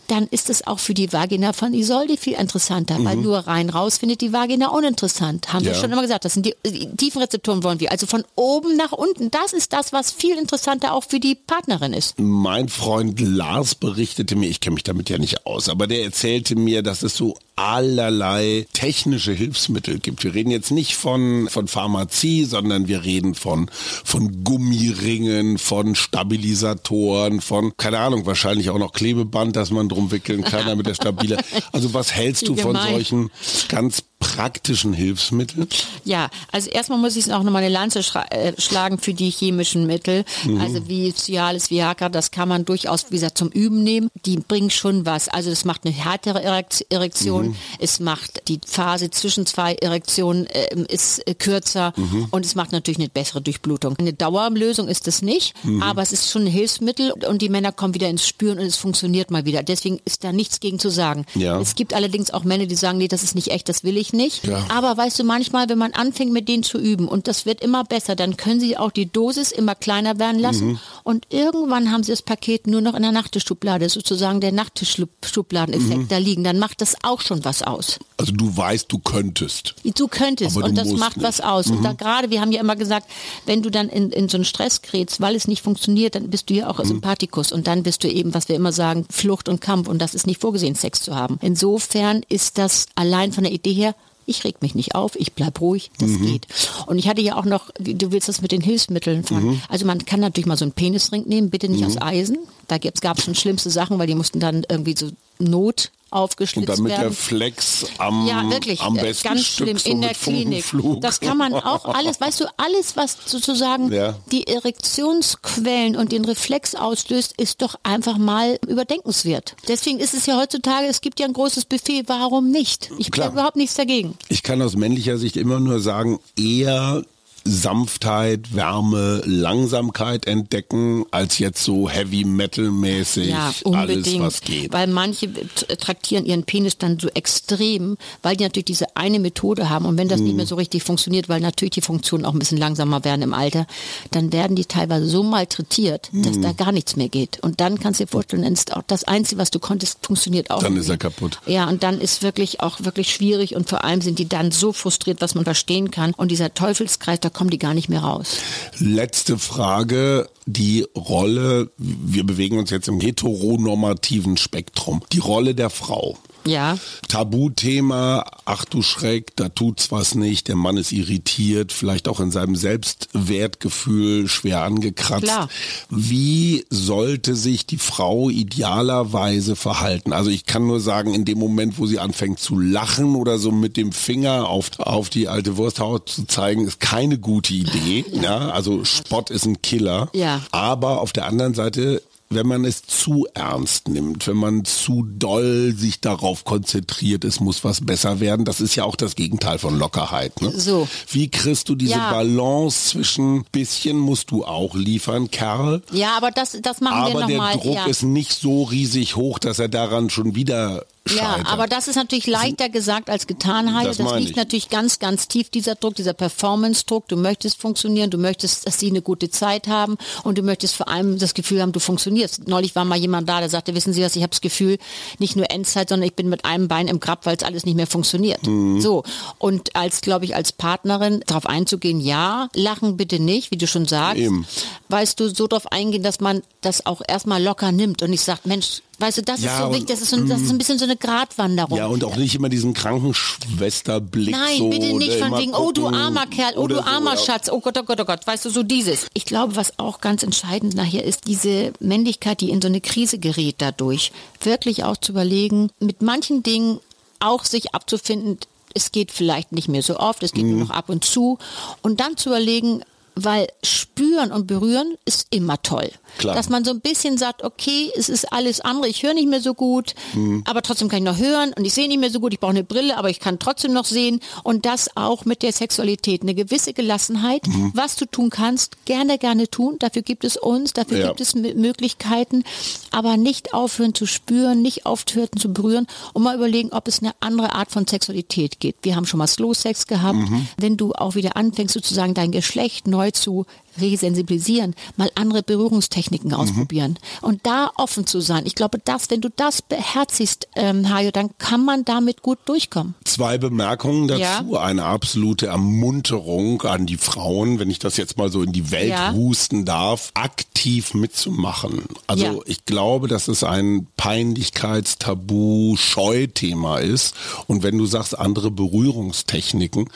dann 0.08 0.28
ist 0.28 0.50
es 0.50 0.66
auch 0.68 0.80
für 0.80 0.94
die 0.94 1.12
Vagina 1.12 1.54
von 1.54 1.74
Isolde 1.74 2.18
viel 2.18 2.34
interessanter, 2.34 2.98
weil 3.04 3.16
nur 3.18 3.40
rein 3.40 3.70
raus 3.70 3.98
findet 3.98 4.22
die 4.22 4.32
Vagina 4.34 4.68
uninteressant. 4.70 5.52
Haben 5.54 5.66
wir 5.66 5.74
Ja. 5.74 5.80
schon 5.80 5.92
immer 5.92 6.02
gesagt, 6.02 6.26
das 6.26 6.34
sind 6.34 6.46
die, 6.46 6.56
die 6.66 6.88
Tiefenrezeptoren 6.96 7.64
wollen 7.64 7.80
wir. 7.80 7.92
Also 7.92 8.06
von 8.06 8.24
oben 8.36 8.76
nach 8.78 8.92
unten, 8.92 9.32
das 9.32 9.54
ist 9.54 9.74
das, 9.74 9.94
was 9.94 10.12
viel 10.12 10.38
interessanter 10.38 10.94
auch 10.94 11.04
für 11.04 11.20
die 11.20 11.36
Partnerin 11.36 11.94
ist. 11.94 12.20
Mein 12.20 12.70
Freund 12.70 13.20
Lars 13.20 13.76
berichtete 13.76 14.36
mir, 14.36 14.50
ich 14.50 14.60
kenne 14.60 14.76
mich 14.76 14.84
damit 14.84 15.10
ja 15.10 15.18
nicht 15.18 15.46
aus, 15.46 15.70
aber 15.70 15.88
der 15.88 16.04
erzählte 16.04 16.56
mir, 16.56 16.82
dass 16.84 17.04
es 17.04 17.16
so 17.16 17.36
allerlei 17.56 18.68
technische 18.74 19.32
Hilfsmittel 19.32 20.00
gibt. 20.00 20.24
Wir 20.24 20.34
reden 20.34 20.52
jetzt 20.52 20.72
nicht 20.72 20.96
von, 20.96 21.48
von 21.50 21.68
Pharmazie, 21.68 22.44
sondern 22.44 22.88
wir 22.88 23.04
reden 23.04 23.34
von, 23.34 23.70
von 24.04 24.44
Gummiringen, 24.44 25.58
von 25.58 25.96
Stabilisatoren, 25.96 27.40
von, 27.40 27.76
keine 27.78 28.00
Ahnung, 28.00 28.26
wahrscheinlich 28.26 28.70
auch 28.70 28.80
noch 28.80 28.92
Klebeband, 28.92 29.56
das 29.56 29.72
man 29.72 29.88
drum 29.88 30.12
wickeln 30.12 30.44
kann, 30.44 30.66
damit 30.66 30.88
er 30.88 30.96
stabiler. 30.96 31.38
Also 31.72 31.94
was 31.94 32.14
hältst 32.14 32.48
du 32.48 32.56
von 32.56 32.76
solchen 32.76 33.32
ganz 33.68 34.04
praktischen 34.26 34.94
Hilfsmitteln? 34.94 35.68
Ja, 36.04 36.30
also 36.52 36.70
erstmal 36.70 36.98
muss 37.00 37.16
ich 37.16 37.32
auch 37.32 37.44
nochmal 37.44 37.64
eine 37.64 37.72
Lanze 37.74 38.00
äh, 38.32 38.54
schlagen 38.60 38.98
für 38.98 39.14
die 39.14 39.30
chemischen 39.30 39.86
Mittel. 39.86 40.26
Also 40.60 40.88
wie 40.88 41.14
Cialis, 41.14 41.70
Viagra, 41.70 42.10
das 42.10 42.32
kann 42.32 42.50
man 42.50 42.66
durchaus, 42.66 43.06
wie 43.10 43.16
gesagt, 43.16 43.38
zum 43.38 43.50
Üben 43.50 43.84
nehmen. 43.84 44.10
Die 44.26 44.38
bringen 44.38 44.70
schon 44.72 45.06
was. 45.06 45.30
Also 45.30 45.50
das 45.52 45.64
macht 45.64 45.86
eine 45.86 45.94
härtere 45.94 46.44
Erekt- 46.44 46.86
Erektion. 46.90 47.56
Es 47.80 48.00
macht 48.00 48.48
die 48.48 48.60
Phase 48.66 49.12
zwischen 49.12 49.46
zwei 49.46 49.76
Erektionen 49.76 50.48
ähm, 50.52 50.86
ist 50.90 51.20
äh, 51.28 51.36
kürzer 51.36 51.94
und 52.32 52.46
es 52.46 52.56
macht 52.56 52.72
natürlich 52.72 53.00
eine 53.00 53.10
bessere 53.10 53.42
Durchblutung. 53.42 53.96
Eine 53.98 54.14
Dauerlösung 54.14 54.88
ist 54.88 55.08
es 55.08 55.22
nicht, 55.22 55.54
aber 55.82 56.02
es 56.02 56.12
ist 56.12 56.32
schon 56.32 56.44
ein 56.44 56.52
Hilfsmittel 56.52 57.12
und 57.12 57.42
die 57.42 57.50
Männer 57.50 57.72
kommen 57.72 57.94
wieder 57.94 58.10
ins 58.10 58.28
Spüren 58.28 58.60
und 58.60 58.66
es 58.66 58.76
funktioniert 58.76 59.32
mal 59.32 59.46
wieder. 59.46 59.62
Deswegen 59.64 60.00
ist 60.06 60.24
da 60.24 60.32
nichts 60.32 60.60
gegen 60.60 60.80
zu 60.80 60.90
sagen. 60.90 61.26
Ja. 61.36 61.60
Es 61.60 61.76
gibt 61.76 61.94
allerdings 61.94 62.32
auch 62.32 62.44
Männer, 62.44 62.66
die 62.66 62.76
sagen, 62.76 62.98
nee, 62.98 63.08
das 63.08 63.24
ist 63.24 63.36
nicht 63.36 63.50
echt, 63.50 63.70
das 63.70 63.84
will 63.84 63.98
ich 63.98 64.14
nicht. 64.16 64.46
Ja. 64.48 64.66
Aber 64.70 64.96
weißt 64.98 65.20
du, 65.20 65.24
manchmal, 65.24 65.70
wenn 65.70 65.78
man 65.78 65.94
anfängt 65.94 66.32
mit 66.32 66.48
denen 66.48 66.64
zu 66.64 66.78
üben 66.80 67.08
und 67.08 67.28
das 67.28 67.46
wird 67.46 67.62
immer 67.62 67.84
besser, 67.84 68.16
dann 68.16 68.38
können 68.38 68.60
sie 68.60 68.78
auch 68.78 68.92
die 68.92 69.12
Dosis 69.12 69.52
immer 69.52 69.76
kleiner 69.76 70.20
werden 70.20 70.40
lassen 70.40 70.68
Mhm. 70.68 70.80
und 71.04 71.28
irgendwann 71.30 71.92
haben 71.92 72.04
sie 72.04 72.12
das 72.12 72.22
Paket 72.22 72.68
nur 72.68 72.82
noch 72.82 72.94
in 72.96 73.04
der 73.04 73.12
Nachttischschublade, 73.12 73.90
sozusagen 73.90 74.42
der 74.42 74.52
Nachttischschubladeneffekt 74.52 75.98
Mhm. 76.02 76.08
da 76.08 76.18
liegen. 76.18 76.44
Dann 76.44 76.60
macht 76.60 76.82
das 76.82 76.96
auch 77.04 77.22
schon 77.22 77.44
was 77.46 77.62
aus. 77.62 78.00
Also 78.18 78.32
du 78.32 78.56
weißt, 78.56 78.92
du 78.92 79.00
könntest. 79.00 79.76
Du 79.84 80.08
könntest 80.08 80.56
Aber 80.56 80.64
du 80.64 80.70
und 80.70 80.76
das 80.78 80.88
musst 80.88 81.00
macht 81.00 81.22
was 81.22 81.38
nicht. 81.40 81.48
aus. 81.48 81.68
Und 81.68 81.84
da 81.84 81.94
gerade, 81.94 82.30
wir 82.30 82.42
haben 82.42 82.52
ja 82.52 82.62
immer 82.62 82.76
gesagt, 82.76 83.08
wenn 83.46 83.62
du 83.62 83.70
dann 83.70 83.90
in, 83.90 84.12
in 84.12 84.30
so 84.30 84.38
einen 84.38 84.46
Stress 84.46 84.82
gerätst, 84.82 85.20
weil 85.22 85.36
es 85.36 85.48
nicht 85.48 85.62
funktioniert, 85.62 86.16
dann 86.16 86.30
bist 86.30 86.50
du 86.50 86.54
ja 86.54 86.70
auch 86.70 86.84
Sympathikus 86.86 87.52
und 87.52 87.68
dann 87.68 87.84
bist 87.84 88.04
du 88.04 88.08
eben, 88.10 88.34
was 88.34 88.48
wir 88.48 88.56
immer 88.56 88.72
sagen, 88.72 89.06
Flucht 89.10 89.50
und 89.50 89.60
Kampf 89.62 89.88
und 89.88 90.00
das 90.00 90.14
ist 90.14 90.28
nicht 90.28 90.40
vorgesehen, 90.40 90.76
Sex 90.76 91.02
zu 91.02 91.16
haben. 91.16 91.38
Insofern 91.42 92.22
ist 92.30 92.58
das 92.58 92.86
allein 92.96 93.32
von 93.34 93.44
der 93.44 93.54
Idee 93.54 93.74
her 93.74 93.96
ich 94.26 94.44
reg 94.44 94.62
mich 94.62 94.76
nicht 94.76 94.96
auf, 94.96 95.16
ich 95.16 95.34
bleib 95.34 95.62
ruhig, 95.62 95.92
das 96.00 96.10
geht. 96.20 96.48
Und 96.88 96.98
ich 96.98 97.08
hatte 97.08 97.22
ja 97.22 97.38
auch 97.38 97.46
noch, 97.46 97.70
du 97.80 98.12
willst 98.12 98.28
das 98.28 98.42
mit 98.42 98.52
den 98.52 98.62
Hilfsmitteln 98.62 99.24
von, 99.24 99.62
also 99.70 99.86
man 99.86 100.06
kann 100.06 100.20
natürlich 100.20 100.48
mal 100.48 100.58
so 100.58 100.66
einen 100.66 100.72
Penisring 100.72 101.24
nehmen, 101.28 101.50
bitte 101.50 101.70
nicht 101.70 101.86
aus 101.86 102.02
Eisen. 102.02 102.38
Da 102.68 102.78
gab 102.80 103.18
es 103.18 103.24
schon 103.24 103.36
schlimmste 103.36 103.70
Sachen, 103.70 104.00
weil 104.00 104.08
die 104.08 104.16
mussten 104.16 104.40
dann 104.40 104.66
irgendwie 104.68 104.96
so 104.98 105.10
Not 105.40 105.92
Und 106.12 106.18
aufgeschlitzt 106.22 106.70
damit 106.70 106.92
werden. 106.92 107.02
der 107.02 107.12
Flex 107.12 107.86
am, 107.98 108.26
Ja, 108.28 108.50
wirklich. 108.50 108.80
am 108.82 108.98
äh, 108.98 109.02
besten 109.02 109.28
ganz 109.28 109.42
Stück 109.42 109.68
schlimm 109.68 109.78
so 109.78 109.90
in 109.90 110.02
der 110.02 110.14
Klinik. 110.14 110.64
Das 111.02 111.20
kann 111.20 111.38
man 111.38 111.54
auch 111.54 111.86
alles, 111.94 112.22
weißt 112.22 112.40
du, 112.42 112.46
alles, 112.58 112.96
was 112.96 113.18
sozusagen 113.26 113.92
Ja. 113.92 114.16
die 114.32 114.48
Erektionsquellen 114.48 115.96
und 115.96 116.12
den 116.12 116.26
Reflex 116.26 116.76
auslöst, 116.76 117.34
ist 117.38 117.62
doch 117.62 117.76
einfach 117.84 118.18
mal 118.18 118.60
überdenkenswert. 118.68 119.56
Deswegen 119.68 120.00
ist 120.00 120.14
es 120.14 120.26
ja 120.26 120.38
heutzutage, 120.40 120.88
es 120.88 121.02
gibt 121.02 121.20
ja 121.20 121.26
ein 121.26 121.34
großes 121.34 121.66
Buffet, 121.66 122.04
warum 122.08 122.50
nicht? 122.52 122.92
Ich 122.98 123.10
habe 123.20 123.34
überhaupt 123.34 123.56
nichts 123.58 123.76
dagegen. 123.76 124.18
Ich 124.30 124.44
kann 124.44 124.62
aus 124.62 124.76
männlicher 124.76 125.18
Sicht 125.18 125.38
immer 125.38 125.60
nur 125.60 125.80
sagen, 125.80 126.20
eher 126.38 127.04
Sanftheit, 127.48 128.56
Wärme, 128.56 129.22
Langsamkeit 129.26 130.28
entdecken, 130.28 131.06
als 131.12 131.38
jetzt 131.40 131.64
so 131.64 131.88
Heavy 131.90 132.26
Metal 132.26 132.72
mäßig 132.72 133.28
Ja, 133.30 133.48
alles, 133.48 133.62
unbedingt. 133.64 134.20
was 134.22 134.42
geht. 134.42 134.74
Weil 134.74 134.88
manche 134.88 135.30
traktieren 135.78 136.26
ihren 136.26 136.44
Penis 136.44 136.78
dann 136.78 137.00
so 137.00 137.08
extrem, 137.10 137.98
weil 138.24 138.36
die 138.36 138.44
natürlich 138.44 138.66
diese 138.66 138.96
eine 138.96 139.20
Methode 139.20 139.70
haben. 139.70 139.86
Und 139.86 139.98
wenn 139.98 140.08
das 140.08 140.20
Mhm. 140.20 140.26
nicht 140.28 140.36
mehr 140.38 140.46
so 140.48 140.56
richtig 140.56 140.84
funktioniert, 140.84 141.30
weil 141.30 141.40
natürlich 141.40 141.72
die 141.74 141.82
Funktionen 141.82 142.26
auch 142.26 142.34
ein 142.34 142.40
bisschen 142.40 142.58
langsamer 142.58 143.04
werden 143.04 143.22
im 143.22 143.34
Alter, 143.34 143.68
dann 144.12 144.34
werden 144.34 144.56
die 144.56 144.66
teilweise 144.66 145.08
so 145.08 145.24
malträtiert, 145.24 146.10
Mhm. 146.12 146.24
dass 146.24 146.40
da 146.42 146.52
gar 146.52 146.72
nichts 146.72 146.96
mehr 146.96 147.10
geht. 147.10 147.40
Und 147.44 147.62
dann 147.62 147.80
kannst 147.80 148.00
du 148.00 148.06
dir 148.06 148.12
vorstellen, 148.12 148.44
dann 148.44 148.54
ist 148.54 148.76
auch 148.76 148.84
das 148.88 149.04
Einzige, 149.04 149.40
was 149.40 149.52
du 149.52 149.60
konntest, 149.60 150.00
funktioniert 150.06 150.50
auch 150.50 150.62
Dann 150.64 150.74
nicht 150.74 150.82
ist 150.84 150.90
er 150.90 150.98
kaputt. 150.98 151.40
Ja, 151.46 151.68
und 151.70 151.84
dann 151.84 152.02
ist 152.02 152.24
wirklich 152.24 152.62
auch 152.62 152.80
wirklich 152.84 153.14
schwierig 153.14 153.56
und 153.56 153.70
vor 153.70 153.84
allem 153.84 154.02
sind 154.02 154.20
die 154.20 154.28
dann 154.28 154.52
so 154.52 154.74
frustriert, 154.74 155.22
was 155.22 155.36
man 155.36 155.44
verstehen 155.44 155.92
kann. 155.92 156.14
Und 156.16 156.32
dieser 156.32 156.54
Teufelskreis, 156.54 157.20
da 157.22 157.30
kommen 157.36 157.50
die 157.50 157.60
gar 157.60 157.74
nicht 157.74 157.90
mehr 157.90 158.02
raus. 158.02 158.38
Letzte 158.80 159.38
Frage, 159.38 160.30
die 160.46 160.88
Rolle, 160.96 161.70
wir 161.78 162.26
bewegen 162.26 162.58
uns 162.58 162.70
jetzt 162.70 162.88
im 162.88 163.00
heteronormativen 163.00 164.38
Spektrum, 164.38 165.04
die 165.12 165.20
Rolle 165.20 165.54
der 165.54 165.70
Frau. 165.70 166.18
Ja. 166.46 166.78
Tabuthema, 167.08 168.26
ach 168.46 168.66
du 168.66 168.82
Schreck, 168.82 169.36
da 169.36 169.50
tut's 169.50 169.92
was 169.92 170.16
nicht, 170.16 170.48
der 170.48 170.56
Mann 170.56 170.78
ist 170.78 170.92
irritiert, 170.92 171.72
vielleicht 171.72 172.08
auch 172.08 172.20
in 172.20 172.32
seinem 172.32 172.56
Selbstwertgefühl 172.56 174.28
schwer 174.28 174.62
angekratzt. 174.62 175.24
Klar. 175.24 175.50
Wie 175.90 176.66
sollte 176.70 177.36
sich 177.36 177.66
die 177.66 177.78
Frau 177.78 178.30
idealerweise 178.30 179.56
verhalten? 179.56 180.14
Also 180.14 180.30
ich 180.30 180.46
kann 180.46 180.68
nur 180.68 180.80
sagen, 180.80 181.14
in 181.14 181.26
dem 181.26 181.40
Moment, 181.40 181.80
wo 181.80 181.86
sie 181.86 182.00
anfängt 182.00 182.40
zu 182.40 182.60
lachen 182.60 183.16
oder 183.16 183.40
so 183.40 183.52
mit 183.52 183.78
dem 183.78 183.92
Finger 183.92 184.48
auf, 184.48 184.80
auf 184.80 185.10
die 185.10 185.28
alte 185.28 185.58
Wursthaut 185.58 186.10
zu 186.10 186.26
zeigen, 186.26 186.68
ist 186.68 186.80
keine 186.80 187.18
gute 187.18 187.54
Idee. 187.54 188.06
Ja, 188.12 188.50
also 188.50 188.86
Spott 188.86 189.30
ist 189.30 189.46
ein 189.46 189.62
Killer. 189.62 190.10
Ja. 190.14 190.42
Aber 190.52 191.02
auf 191.02 191.12
der 191.12 191.26
anderen 191.26 191.54
Seite 191.54 192.02
wenn 192.30 192.48
man 192.48 192.66
es 192.66 192.82
zu 192.84 193.28
ernst 193.34 193.88
nimmt, 193.88 194.28
wenn 194.28 194.38
man 194.38 194.66
zu 194.66 195.04
doll 195.08 195.74
sich 195.78 196.02
darauf 196.02 196.44
konzentriert, 196.44 197.24
es 197.24 197.40
muss 197.40 197.64
was 197.64 197.82
besser 197.82 198.20
werden, 198.20 198.46
das 198.46 198.62
ist 198.62 198.76
ja 198.76 198.84
auch 198.84 198.96
das 198.96 199.16
Gegenteil 199.16 199.60
von 199.60 199.78
Lockerheit. 199.78 200.42
Ne? 200.42 200.52
So. 200.52 200.88
Wie 201.10 201.30
kriegst 201.30 201.70
du 201.70 201.76
diese 201.76 201.92
Ja. 201.92 202.12
Balance 202.12 202.90
zwischen 202.90 203.44
bisschen 203.52 203.98
musst 203.98 204.32
du 204.32 204.44
auch 204.44 204.76
liefern, 204.76 205.30
Kerl, 205.30 205.82
Ja, 205.92 206.18
aber 206.18 206.32
das, 206.32 206.58
das 206.62 206.82
machen 206.82 207.06
wir 207.06 207.12
aber 207.12 207.28
der 207.28 207.38
nochmal. 207.38 207.58
Druck 207.58 207.76
ja. 207.76 207.86
ist 207.86 208.04
nicht 208.04 208.34
so 208.34 208.64
riesig 208.64 209.16
hoch, 209.16 209.40
dass 209.40 209.60
er 209.60 209.70
daran 209.70 210.10
schon 210.10 210.36
wieder 210.36 210.86
Ja, 211.08 211.34
scheitert. 211.34 211.48
aber 211.48 211.68
das 211.68 211.88
ist 211.88 211.96
natürlich 211.98 212.26
leichter 212.26 212.68
gesagt 212.70 213.10
als 213.12 213.28
getan, 213.28 213.76
Heide. 213.76 213.90
Das 213.90 213.98
Das, 213.98 214.16
liegt 214.16 214.32
ich. 214.32 214.36
natürlich 214.36 214.70
ganz, 214.70 214.98
ganz 214.98 215.28
tief, 215.28 215.50
dieser 215.52 215.76
Druck, 215.76 215.96
dieser 215.96 216.14
Performance-Druck. 216.14 217.08
Du 217.08 217.16
möchtest 217.16 217.62
funktionieren, 217.62 218.10
du 218.10 218.18
möchtest, 218.18 218.66
dass 218.66 218.80
sie 218.80 218.90
eine 218.90 219.02
gute 219.04 219.30
Zeit 219.30 219.68
haben 219.68 219.98
und 220.24 220.38
du 220.38 220.42
möchtest 220.42 220.76
vor 220.76 220.88
allem 220.88 221.20
das 221.20 221.34
Gefühl 221.36 221.62
haben, 221.62 221.72
du 221.74 221.80
funktionierst. 221.80 222.48
Neulich 222.48 222.76
war 222.76 222.86
mal 222.86 222.98
jemand 222.98 223.30
da, 223.30 223.40
der 223.40 223.50
sagte, 223.50 223.76
wissen 223.76 223.94
Sie 223.94 224.02
was, 224.04 224.16
ich 224.16 224.24
habe 224.24 224.32
das 224.32 224.42
Gefühl, 224.42 224.78
nicht 225.20 225.36
nur 225.36 225.52
Endzeit, 225.52 225.90
sondern 225.90 226.08
ich 226.08 226.16
bin 226.16 226.28
mit 226.28 226.44
einem 226.46 226.68
Bein 226.68 226.88
im 226.88 227.00
Grab, 227.00 227.26
weil 227.28 227.38
es 227.38 227.44
alles 227.44 227.66
nicht 227.66 227.76
mehr 227.76 227.88
funktioniert. 227.88 228.46
Mhm. 228.48 228.82
So. 228.82 229.04
Und 229.38 229.76
als, 229.76 230.02
glaube 230.02 230.26
ich, 230.26 230.36
als 230.36 230.52
Partnerin 230.54 231.22
darauf 231.28 231.46
einzugehen, 231.46 232.00
ja, 232.02 232.50
lachen 232.56 232.98
bitte 232.98 233.20
nicht, 233.20 233.52
wie 233.52 233.58
du 233.58 233.68
schon 233.68 233.86
sagst. 233.86 234.18
Eben. 234.18 234.48
Weißt 234.90 235.20
du, 235.20 235.30
so 235.30 235.48
darauf 235.48 235.72
eingehen, 235.72 236.02
dass 236.04 236.20
man 236.20 236.42
das 236.62 236.86
auch 236.88 237.02
erstmal 237.08 237.44
locker 237.44 237.72
nimmt 237.72 238.02
und 238.02 238.10
nicht 238.10 238.22
sagt, 238.24 238.46
Mensch, 238.48 238.82
weißt 239.00 239.18
du, 239.18 239.22
das 239.24 239.42
Ja, 239.42 239.52
ist 239.54 239.58
so 239.64 239.70
wichtig, 239.72 239.88
das 239.88 240.02
ist, 240.02 240.10
so, 240.12 240.18
das 240.26 240.42
ist 240.42 240.50
ein 240.50 240.58
bisschen 240.58 240.78
so 240.78 240.86
eine 240.86 240.96
Gratwanderung. 240.96 241.78
ja, 241.78 241.88
und 241.88 242.04
auch 242.04 242.16
nicht 242.16 242.36
immer 242.36 242.50
diesen 242.50 242.74
Krankenschwesterblick 242.74 244.32
Nein, 244.32 244.58
so. 244.58 244.70
bitte 244.70 244.94
nicht 244.98 245.20
ne, 245.20 245.26
von 245.28 245.38
wegen, 245.40 245.54
oh 245.54 245.72
du 245.72 245.88
armer 245.88 246.26
Kerl, 246.28 246.54
oh 246.58 246.68
du 246.68 246.76
so, 246.76 246.82
armer 246.82 247.16
ja. 247.16 247.18
Schatz, 247.20 247.50
oh 247.50 247.60
Gott, 247.60 247.78
oh 247.80 247.84
Gott, 247.84 248.00
oh 248.02 248.06
Gott, 248.06 248.26
weißt 248.26 248.46
du, 248.46 248.50
so 248.50 248.64
dieses. 248.64 249.08
Ich 249.14 249.26
glaube, 249.26 249.56
was 249.56 249.78
auch 249.80 250.02
ganz 250.02 250.24
entscheidend 250.24 250.76
nachher 250.76 251.04
ist, 251.04 251.28
diese 251.28 251.74
Männlichkeit, 251.80 252.42
die 252.42 252.50
in 252.50 252.62
so 252.62 252.68
eine 252.68 252.82
Krise 252.82 253.18
gerät 253.20 253.56
dadurch, 253.60 254.12
wirklich 254.42 254.84
auch 254.84 254.98
zu 254.98 255.12
überlegen, 255.12 255.70
mit 255.80 256.02
manchen 256.02 256.44
Dingen 256.44 256.80
auch 257.20 257.46
sich 257.46 257.74
abzufinden, 257.74 258.38
es 258.74 258.92
geht 258.92 259.12
vielleicht 259.12 259.54
nicht 259.54 259.70
mehr 259.70 259.82
so 259.82 259.98
oft, 260.00 260.22
es 260.24 260.34
geht 260.34 260.44
Mhm. 260.44 260.52
nur 260.52 260.60
noch 260.66 260.70
ab 260.72 260.90
und 260.90 261.06
zu 261.06 261.38
und 261.82 262.00
dann 262.02 262.18
zu 262.18 262.30
überlegen, 262.30 262.82
weil 263.16 263.48
spüren 263.64 264.32
und 264.32 264.46
berühren 264.48 264.96
ist 265.06 265.28
immer 265.30 265.62
toll. 265.62 265.90
Klar. 266.18 266.36
Dass 266.36 266.50
man 266.50 266.64
so 266.64 266.72
ein 266.72 266.80
bisschen 266.82 267.18
sagt, 267.18 267.44
okay, 267.44 267.92
es 267.98 268.08
ist 268.10 268.32
alles 268.32 268.62
andere, 268.62 268.88
ich 268.90 269.04
höre 269.04 269.14
nicht 269.14 269.28
mehr 269.28 269.42
so 269.42 269.54
gut, 269.54 269.96
Mhm. 270.14 270.44
aber 270.46 270.62
trotzdem 270.62 270.88
kann 270.90 271.00
ich 271.00 271.06
noch 271.06 271.18
hören 271.18 271.54
und 271.58 271.66
ich 271.66 271.74
sehe 271.74 271.88
nicht 271.88 272.00
mehr 272.00 272.10
so 272.10 272.20
gut, 272.20 272.34
ich 272.34 272.40
brauche 272.40 272.52
eine 272.52 272.64
Brille, 272.64 272.98
aber 272.98 273.10
ich 273.10 273.20
kann 273.20 273.40
trotzdem 273.40 273.74
noch 273.74 273.86
sehen 273.86 274.20
und 274.44 274.66
das 274.66 274.96
auch 274.96 275.26
mit 275.26 275.44
der 275.44 275.52
Sexualität, 275.52 276.22
eine 276.22 276.36
gewisse 276.36 276.74
Gelassenheit, 276.74 277.48
Mhm. 277.48 277.72
was 277.74 277.96
du 277.96 278.06
tun 278.06 278.30
kannst, 278.30 278.86
gerne, 278.86 279.18
gerne 279.18 279.50
tun, 279.50 279.78
dafür 279.80 280.02
gibt 280.04 280.24
es 280.24 280.38
uns, 280.38 280.74
dafür 280.74 281.00
Ja. 281.00 281.08
gibt 281.08 281.22
es 281.22 281.36
Möglichkeiten, 281.36 282.44
aber 282.92 283.18
nicht 283.18 283.54
aufhören 283.54 283.94
zu 283.94 284.06
spüren, 284.06 284.62
nicht 284.62 284.86
aufhören 284.86 285.30
zu 285.38 285.52
berühren 285.52 285.88
und 286.14 286.24
mal 286.24 286.36
überlegen, 286.36 286.70
ob 286.72 286.88
es 286.88 287.00
eine 287.00 287.14
andere 287.20 287.54
Art 287.54 287.72
von 287.72 287.86
Sexualität 287.88 288.60
gibt. 288.60 288.86
Wir 288.86 288.96
haben 288.96 289.06
schon 289.06 289.18
mal 289.18 289.28
Slow 289.28 289.54
Sex 289.54 289.88
gehabt, 289.88 290.16
Mhm. 290.18 290.48
wenn 290.58 290.78
du 290.78 290.94
auch 290.94 291.16
wieder 291.16 291.36
anfängst 291.36 291.74
sozusagen 291.74 292.14
dein 292.14 292.32
Geschlecht 292.32 292.88
neu 292.88 293.05
zu 293.12 293.46
resensibilisieren, 293.78 294.74
mal 294.96 295.12
andere 295.16 295.44
Berührungstechniken 295.44 296.30
Mhm. 296.30 296.36
ausprobieren 296.36 296.98
und 297.22 297.46
da 297.46 297.72
offen 297.76 298.08
zu 298.08 298.22
sein. 298.22 298.46
Ich 298.46 298.56
glaube, 298.56 298.80
dass, 298.80 299.10
wenn 299.10 299.20
du 299.20 299.30
das 299.36 299.62
beherzigst, 299.62 300.48
ähm, 300.56 300.90
Hajo, 300.90 301.12
dann 301.12 301.32
kann 301.40 301.66
man 301.66 301.84
damit 301.84 302.22
gut 302.22 302.40
durchkommen. 302.46 302.96
Zwei 303.04 303.38
Bemerkungen 303.38 304.08
dazu. 304.08 304.22
Ja. 304.22 304.44
Eine 304.62 304.86
absolute 304.86 305.48
Ermunterung 305.48 306.62
an 306.62 306.86
die 306.86 306.96
Frauen, 306.96 307.60
wenn 307.60 307.70
ich 307.70 307.80
das 307.80 307.98
jetzt 307.98 308.18
mal 308.18 308.32
so 308.32 308.44
in 308.44 308.54
die 308.54 308.72
Welt 308.72 308.90
Ja. 308.92 309.12
husten 309.14 309.66
darf, 309.66 310.12
aktiv 310.14 310.94
mitzumachen. 310.94 311.84
Also 312.08 312.26
Ja. 312.26 312.34
ich 312.46 312.64
glaube, 312.66 313.10
dass 313.10 313.28
es 313.28 313.44
ein 313.44 313.88
Peinlichkeitstabu, 313.98 315.76
Scheuthema 315.78 316.78
ist. 316.80 317.14
Und 317.48 317.64
wenn 317.64 317.78
du 317.78 317.86
sagst, 317.86 318.18
andere 318.18 318.52
Berührungstechniken, 318.52 319.90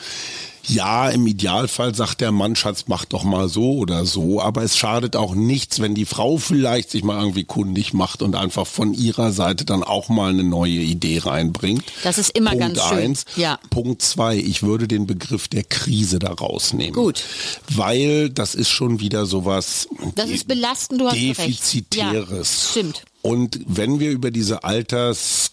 ja, 0.70 1.08
im 1.10 1.26
Idealfall 1.26 1.94
sagt 1.94 2.20
der 2.20 2.32
Mann, 2.32 2.56
Schatz, 2.56 2.84
mach 2.86 3.04
doch 3.04 3.24
mal 3.24 3.48
so 3.48 3.72
oder 3.72 4.04
so, 4.06 4.40
aber 4.40 4.62
es 4.62 4.76
schadet 4.76 5.16
auch 5.16 5.34
nichts, 5.34 5.80
wenn 5.80 5.94
die 5.94 6.04
Frau 6.04 6.38
vielleicht 6.38 6.90
sich 6.90 7.02
mal 7.02 7.20
irgendwie 7.20 7.44
kundig 7.44 7.92
macht 7.92 8.22
und 8.22 8.36
einfach 8.36 8.66
von 8.66 8.94
ihrer 8.94 9.32
Seite 9.32 9.64
dann 9.64 9.82
auch 9.82 10.08
mal 10.08 10.30
eine 10.30 10.44
neue 10.44 10.70
Idee 10.70 11.18
reinbringt. 11.18 11.84
Das 12.04 12.18
ist 12.18 12.30
immer 12.36 12.50
Punkt 12.50 12.76
ganz 12.76 12.88
schön. 12.88 12.98
eins. 12.98 13.24
Ja. 13.36 13.58
Punkt 13.70 14.02
zwei, 14.02 14.36
ich 14.36 14.62
würde 14.62 14.86
den 14.86 15.06
Begriff 15.06 15.48
der 15.48 15.64
Krise 15.64 16.18
da 16.18 16.32
rausnehmen. 16.32 16.94
Gut. 16.94 17.24
Weil 17.68 18.30
das 18.30 18.54
ist 18.54 18.70
schon 18.70 19.00
wieder 19.00 19.26
sowas 19.26 19.88
Das 20.14 20.30
ist 20.30 20.46
belastend, 20.46 21.00
du 21.00 21.06
hast 21.06 21.14
recht. 21.14 21.38
Defizitäres. 21.40 22.64
Ja, 22.64 22.70
stimmt. 22.70 23.02
Und 23.22 23.60
wenn 23.66 24.00
wir 24.00 24.10
über 24.10 24.30
diese 24.30 24.64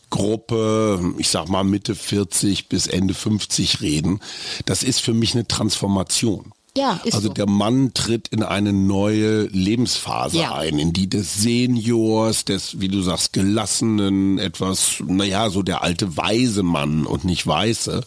Altersgruppe, 0.10 1.14
ich 1.18 1.30
sag 1.30 1.50
mal 1.50 1.64
Mitte 1.64 1.96
40 1.96 2.70
bis 2.70 2.88
Ende 2.88 3.14
50 3.14 3.82
reden, 3.82 4.20
das 4.66 4.84
ist 4.84 5.02
für 5.02 5.14
mich 5.14 5.34
eine 5.34 5.48
Transformation. 5.48 6.52
Ja, 6.78 7.00
ist 7.04 7.16
also 7.16 7.30
so. 7.30 7.34
der 7.34 7.48
Mann 7.48 7.94
tritt 7.96 8.28
in 8.28 8.44
eine 8.44 8.72
neue 8.72 9.44
Lebensphase 9.48 10.38
Ja. 10.38 10.54
ein, 10.56 10.78
in 10.78 10.94
die 10.94 11.10
des 11.10 11.42
Seniors, 11.42 12.46
des, 12.46 12.80
wie 12.80 12.88
du 12.88 13.02
sagst, 13.02 13.34
gelassenen, 13.34 14.38
etwas, 14.38 15.02
naja, 15.06 15.50
so 15.50 15.64
der 15.64 15.82
alte 15.82 16.18
weise 16.18 16.62
Mann 16.62 17.08
und 17.08 17.26
nicht 17.26 17.48
weiße. 17.48 18.02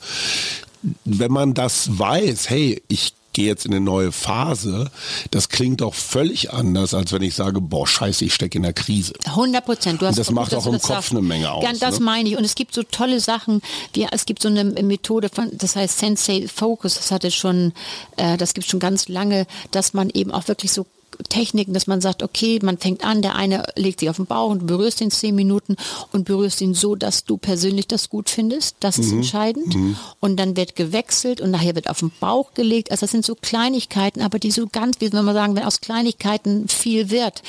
Wenn 1.05 1.33
man 1.33 1.55
das 1.55 1.99
weiß, 1.99 2.49
hey, 2.49 2.81
ich 2.87 3.13
gehe 3.33 3.47
jetzt 3.47 3.65
in 3.67 3.73
eine 3.73 3.81
neue 3.81 4.13
Phase, 4.13 4.91
das 5.31 5.49
klingt 5.49 5.81
doch 5.81 5.95
völlig 5.95 6.53
anders, 6.53 6.95
als 6.95 7.13
wenn 7.13 7.23
ich 7.23 7.35
sage, 7.35 7.61
boah, 7.61 7.87
scheiße, 7.87 8.25
ich 8.25 8.35
stecke 8.35 8.59
in 8.59 8.63
der 8.63 8.73
Krise. 8.73 9.13
100 9.25 9.65
Prozent. 9.65 10.03
Hast 10.03 10.19
das 10.19 10.29
gut, 10.29 10.37
macht 10.37 10.55
auch 10.55 10.67
im 10.67 10.73
Kopf 10.73 10.87
sagst. 10.89 11.11
eine 11.13 11.23
Menge 11.23 11.51
aus, 11.51 11.65
Ja, 11.65 11.73
das 11.79 11.99
ne? 11.99 12.05
meine 12.05 12.29
ich. 12.29 12.37
Und 12.37 12.45
es 12.45 12.55
gibt 12.55 12.75
so 12.75 12.83
tolle 12.83 13.21
Sachen. 13.21 13.63
Wie, 13.93 14.07
es 14.11 14.27
gibt 14.27 14.43
so 14.43 14.49
eine 14.49 14.65
Methode 14.65 15.29
von, 15.33 15.51
das 15.53 15.77
heißt 15.77 15.99
Sensei 15.99 16.47
Focus. 16.53 16.95
Das 16.95 17.11
hatte 17.11 17.31
schon, 17.31 17.73
äh, 18.17 18.37
das 18.37 18.55
gibt 18.55 18.67
schon 18.67 18.81
ganz 18.81 19.09
lange, 19.09 19.47
dass 19.71 19.95
man 19.95 20.11
eben 20.11 20.31
auch 20.33 20.49
wirklich 20.49 20.73
so 20.73 20.87
Techniken, 21.29 21.75
dass 21.75 21.87
man 21.87 22.01
sagt, 22.01 22.23
okay, 22.23 22.59
man 22.63 22.79
fängt 22.79 23.05
an, 23.05 23.23
der 23.23 23.37
eine 23.37 23.65
legt 23.77 24.01
sich 24.01 24.11
auf 24.11 24.17
den 24.17 24.27
Bauch 24.27 24.51
und 24.51 24.67
berührst 24.67 25.01
ihn 25.01 25.11
zehn 25.11 25.35
Minuten 25.35 25.77
und 26.13 26.25
berührst 26.25 26.61
ihn 26.61 26.75
so, 26.75 26.95
dass 26.95 27.25
du 27.25 27.37
persönlich 27.37 27.87
das 27.87 28.09
gut 28.09 28.31
findest. 28.31 28.77
Das 28.81 28.99
ist 28.99 29.13
entscheidend. 29.13 29.77
Und 30.21 30.37
dann 30.39 30.57
wird 30.57 30.77
gewechselt 30.77 31.41
und 31.41 31.51
nachher 31.51 31.75
wird 31.75 31.89
auf 31.89 32.01
den 32.01 32.13
Bauch 32.21 32.55
gelegt. 32.55 32.91
Also 32.91 33.03
das 33.03 33.11
sind 33.11 33.25
so 33.25 33.35
Kleinigkeiten, 33.35 34.23
aber 34.23 34.39
die 34.39 34.51
so 34.51 34.67
ganz, 34.67 35.01
wie 35.01 35.09
soll 35.09 35.23
man 35.23 35.35
sagen, 35.35 35.57
wenn 35.57 35.65
aus 35.65 35.81
Kleinigkeiten 35.81 36.69
viel 36.69 37.11
wird 37.11 37.43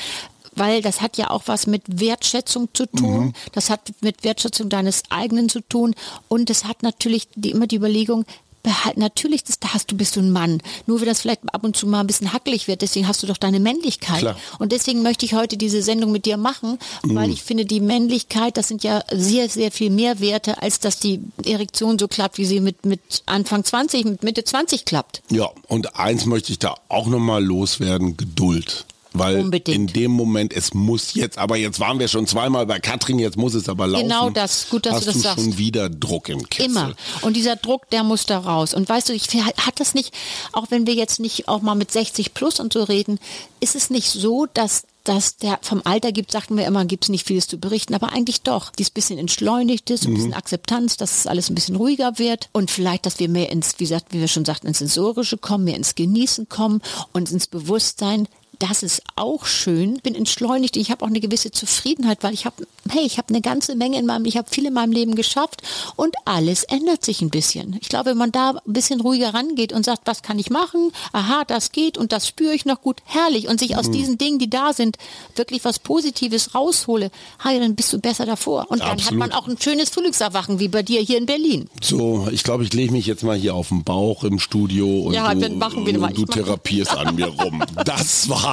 weil 0.54 0.82
das 0.82 1.02
hat 1.02 1.17
ja 1.17 1.30
auch 1.30 1.43
was 1.45 1.67
mit 1.67 1.84
Wertschätzung 1.88 2.69
zu 2.74 2.86
tun. 2.86 3.34
Das 3.54 3.69
hat 3.69 3.93
mit 4.02 4.24
Wertschätzung 4.24 4.69
deines 4.69 5.04
eigenen 5.10 5.50
zu 5.50 5.62
tun. 5.62 5.95
Und 6.28 6.50
es 6.50 6.65
hat 6.65 6.84
natürlich 6.84 7.30
die, 7.36 7.52
immer 7.52 7.67
die 7.67 7.78
Überlegung, 7.78 8.26
behalt, 8.63 8.97
natürlich, 8.97 9.43
das, 9.43 9.60
da 9.60 9.74
hast 9.74 9.91
du, 9.91 9.97
bist 9.97 10.15
du 10.15 10.19
ein 10.21 10.32
Mann. 10.32 10.62
Nur 10.88 11.00
wenn 11.02 11.08
das 11.08 11.21
vielleicht 11.21 11.41
ab 11.54 11.63
und 11.63 11.76
zu 11.76 11.88
mal 11.88 12.02
ein 12.02 12.08
bisschen 12.08 12.34
hackelig 12.34 12.67
wird, 12.67 12.82
deswegen 12.82 13.08
hast 13.08 13.21
du 13.24 13.28
doch 13.28 13.38
deine 13.38 13.60
Männlichkeit. 13.60 14.19
Klar. 14.19 14.38
Und 14.60 14.71
deswegen 14.71 15.02
möchte 15.02 15.26
ich 15.26 15.34
heute 15.34 15.58
diese 15.58 15.82
Sendung 15.82 16.12
mit 16.12 16.26
dir 16.26 16.38
machen, 16.38 16.78
weil 17.04 17.28
Mhm. 17.28 17.34
ich 17.34 17.43
finde, 17.43 17.65
die 17.65 17.80
Männlichkeit, 17.80 18.58
das 18.58 18.67
sind 18.67 18.84
ja 18.84 19.04
sehr, 19.12 19.50
sehr 19.50 19.71
viel 19.71 19.89
mehr 19.89 20.19
Werte, 20.19 20.62
als 20.62 20.80
dass 20.80 21.00
die 21.00 21.21
Erektion 21.45 21.97
so 22.00 22.08
klappt, 22.08 22.38
wie 22.38 22.45
sie 22.45 22.60
mit, 22.60 22.86
mit 22.86 23.02
Anfang 23.26 23.63
20, 23.63 24.06
mit 24.06 24.24
Mitte 24.24 24.43
20 24.43 24.86
klappt. 24.86 25.21
Ja, 25.30 25.50
und 25.67 25.95
eins 25.95 26.26
möchte 26.26 26.52
ich 26.52 26.60
da 26.60 26.76
auch 26.89 27.08
nochmal 27.08 27.43
loswerden, 27.43 28.17
Geduld. 28.17 28.86
Weil 29.13 29.39
Unbedingt. 29.39 29.76
in 29.76 29.88
dem 29.88 30.12
Moment, 30.12 30.54
es 30.54 30.74
muss 30.74 31.13
jetzt, 31.15 31.38
aber 31.38 31.58
jetzt 31.58 31.80
waren 31.82 32.00
wir 32.00 32.08
schon 32.08 32.28
zweimal 32.28 32.65
bei 32.65 32.80
Katrin, 32.80 33.19
jetzt 33.19 33.36
muss 33.36 33.54
es 33.54 33.67
aber 33.67 33.88
laufen. 33.88 34.08
Genau 34.08 34.30
das. 34.30 34.69
Gut, 34.69 34.86
dass 34.86 34.93
Hast 34.93 35.08
du 35.08 35.12
das 35.12 35.21
sagst. 35.21 35.43
schon 35.43 35.58
wieder 35.58 35.89
Druck 35.89 36.30
im 36.30 36.47
Kessel. 36.50 36.71
Immer. 36.71 36.93
Und 37.21 37.36
dieser 37.36 37.58
Druck, 37.58 37.89
der 37.89 38.04
muss 38.04 38.26
da 38.26 38.39
raus. 38.39 38.74
Und 38.74 38.88
weißt 38.88 39.10
du, 39.10 39.13
ich 39.13 39.28
hat 39.34 39.80
das 39.80 39.93
nicht, 39.93 40.13
auch 40.54 40.67
wenn 40.69 40.88
wir 40.88 40.93
jetzt 40.93 41.19
nicht 41.19 41.50
auch 41.50 41.62
mal 41.62 41.76
mit 41.76 41.91
60 41.91 42.34
plus 42.34 42.60
und 42.62 42.71
so 42.71 42.84
reden, 42.84 43.19
ist 43.60 43.76
es 43.76 43.89
nicht 43.89 44.10
so, 44.10 44.47
dass 44.54 44.84
dass 45.04 45.38
der 45.38 45.58
vom 45.62 45.82
Alter 45.84 46.12
gibt, 46.12 46.32
sagten 46.32 46.58
wir 46.58 46.65
immer, 46.65 46.86
gibt 46.86 47.06
es 47.06 47.10
nicht 47.10 47.26
vieles 47.26 47.47
zu 47.47 47.58
berichten, 47.58 47.95
aber 47.95 48.13
eigentlich 48.13 48.41
doch. 48.41 48.71
Dies 48.71 48.89
bisschen 48.91 49.17
entschleunigt 49.17 49.89
ist, 49.89 50.06
ein 50.06 50.13
bisschen 50.13 50.34
Akzeptanz, 50.34 50.97
dass 50.97 51.17
es 51.17 51.28
alles 51.28 51.50
ein 51.50 51.56
bisschen 51.56 51.76
ruhiger 51.76 52.19
wird 52.19 52.50
und 52.52 52.69
vielleicht, 52.69 53.06
dass 53.06 53.19
wir 53.19 53.30
mehr 53.30 53.50
ins, 53.52 53.80
wie 53.80 53.86
gesagt, 53.86 54.08
wie 54.12 54.19
wir 54.19 54.28
schon 54.28 54.45
sagten, 54.45 54.67
ins 54.67 54.80
Sensorische 54.80 55.38
kommen, 55.38 55.63
mehr 55.63 55.76
ins 55.76 55.95
Genießen 55.95 56.50
kommen 56.50 56.82
und 57.13 57.32
ins 57.32 57.47
Bewusstsein, 57.47 58.28
das 58.62 58.84
ist 58.84 59.02
auch 59.15 59.45
schön. 59.45 60.00
Bin 60.04 60.13
entschleunigt. 60.13 60.78
Ich 60.78 60.91
habe 60.91 61.04
auch 61.04 61.10
eine 61.10 61.19
gewisse 61.19 61.52
Zufriedenheit, 61.52 62.19
weil 62.21 62.34
ich 62.34 62.45
habe, 62.45 62.67
hey, 62.89 63.04
ich 63.06 63.17
habe 63.17 63.30
eine 63.30 63.41
ganze 63.41 63.76
Menge 63.76 63.97
in 63.97 64.06
meinem, 64.06 64.26
ich 64.26 64.38
habe 64.38 64.50
viel 64.50 64.65
in 64.67 64.74
meinem 64.74 64.91
Leben 64.91 65.15
geschafft 65.15 65.63
und 65.95 66.15
alles 66.26 66.63
ändert 66.63 67.04
sich 67.04 67.21
ein 67.21 67.30
bisschen. 67.32 67.78
Ich 67.82 67.89
glaube, 67.89 68.12
wenn 68.12 68.17
man 68.17 68.32
da 68.32 68.52
ein 68.52 68.74
bisschen 68.74 69.02
ruhiger 69.02 69.34
rangeht 69.34 69.74
und 69.74 69.84
sagt, 69.84 70.02
was 70.06 70.21
kann 70.21 70.38
ich 70.38 70.50
machen? 70.52 70.91
Aha, 71.12 71.43
das 71.47 71.71
geht 71.71 71.97
und 71.97 72.12
das 72.12 72.28
spüre 72.28 72.54
ich 72.54 72.65
noch 72.65 72.82
gut. 72.82 73.02
Herrlich. 73.06 73.47
Und 73.47 73.60
sich 73.60 73.78
aus 73.78 73.89
diesen 73.89 74.17
Dingen, 74.17 74.38
die 74.38 74.50
da 74.50 74.74
sind, 74.74 74.97
wirklich 75.36 75.65
was 75.65 75.80
Positives 75.80 76.54
raushole, 76.54 77.10
hey, 77.43 77.60
dann 77.60 77.76
bist 77.76 77.91
du 77.93 78.00
besser 78.00 78.26
davor. 78.28 78.67
Und 78.69 78.82
dann 78.82 79.04
hat 79.04 79.13
man 79.13 79.32
auch 79.32 79.47
ein 79.47 79.60
schönes 79.60 79.89
Frühlingserwachen, 79.89 80.60
wie 80.60 80.67
bei 80.67 80.84
dir 80.84 81.02
hier 81.02 81.17
in 81.17 81.26
Berlin. 81.26 81.67
So, 81.82 82.28
ich 82.32 82.43
glaube, 82.43 82.63
ich 82.63 82.74
lege 82.74 82.91
mich 82.91 83.08
jetzt 83.08 83.24
mal 83.24 83.38
hier 83.38 83.56
auf 83.56 83.69
den 83.69 83.84
Bauch 83.84 84.24
im 84.24 84.38
Studio 84.39 85.02
und 85.02 85.13
Ja, 85.13 85.34
du, 85.34 85.39
dann 85.41 85.58
machen 85.58 85.86
wir 85.86 85.95
und 85.95 86.00
mal. 86.02 86.13
du 86.13 86.26
therapierst 86.26 86.91
an 86.95 87.15
mir 87.15 87.28
rum. 87.28 87.63
Das 87.86 88.30
war 88.30 88.51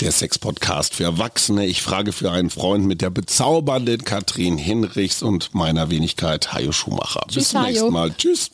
der 0.00 0.12
Sex-Podcast 0.12 0.94
für 0.94 1.04
Erwachsene. 1.04 1.66
Ich 1.66 1.82
frage 1.82 2.12
für 2.12 2.30
einen 2.30 2.50
Freund 2.50 2.86
mit 2.86 3.00
der 3.00 3.10
bezaubernden 3.10 4.04
Katrin 4.04 4.58
Hinrichs 4.58 5.22
und 5.22 5.54
meiner 5.54 5.90
Wenigkeit 5.90 6.52
Hajo 6.52 6.72
Schumacher. 6.72 7.22
Bis 7.26 7.34
Tschüss, 7.34 7.48
zum 7.50 7.62
nächsten 7.62 7.82
Hajo. 7.84 7.90
Mal. 7.90 8.12
Tschüss. 8.12 8.50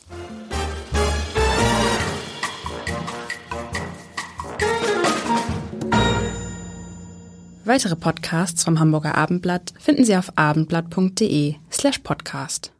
Weitere 7.67 7.97
Podcasts 7.97 8.63
vom 8.63 8.79
Hamburger 8.79 9.15
Abendblatt 9.15 9.73
finden 9.77 10.05
Sie 10.05 10.15
auf 10.15 10.31
abendblatt.de 10.37 11.55
slash 11.69 11.99
podcast. 11.99 12.71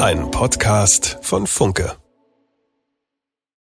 Ein 0.00 0.30
Podcast 0.30 1.18
von 1.20 1.46
Funke. 1.46 1.99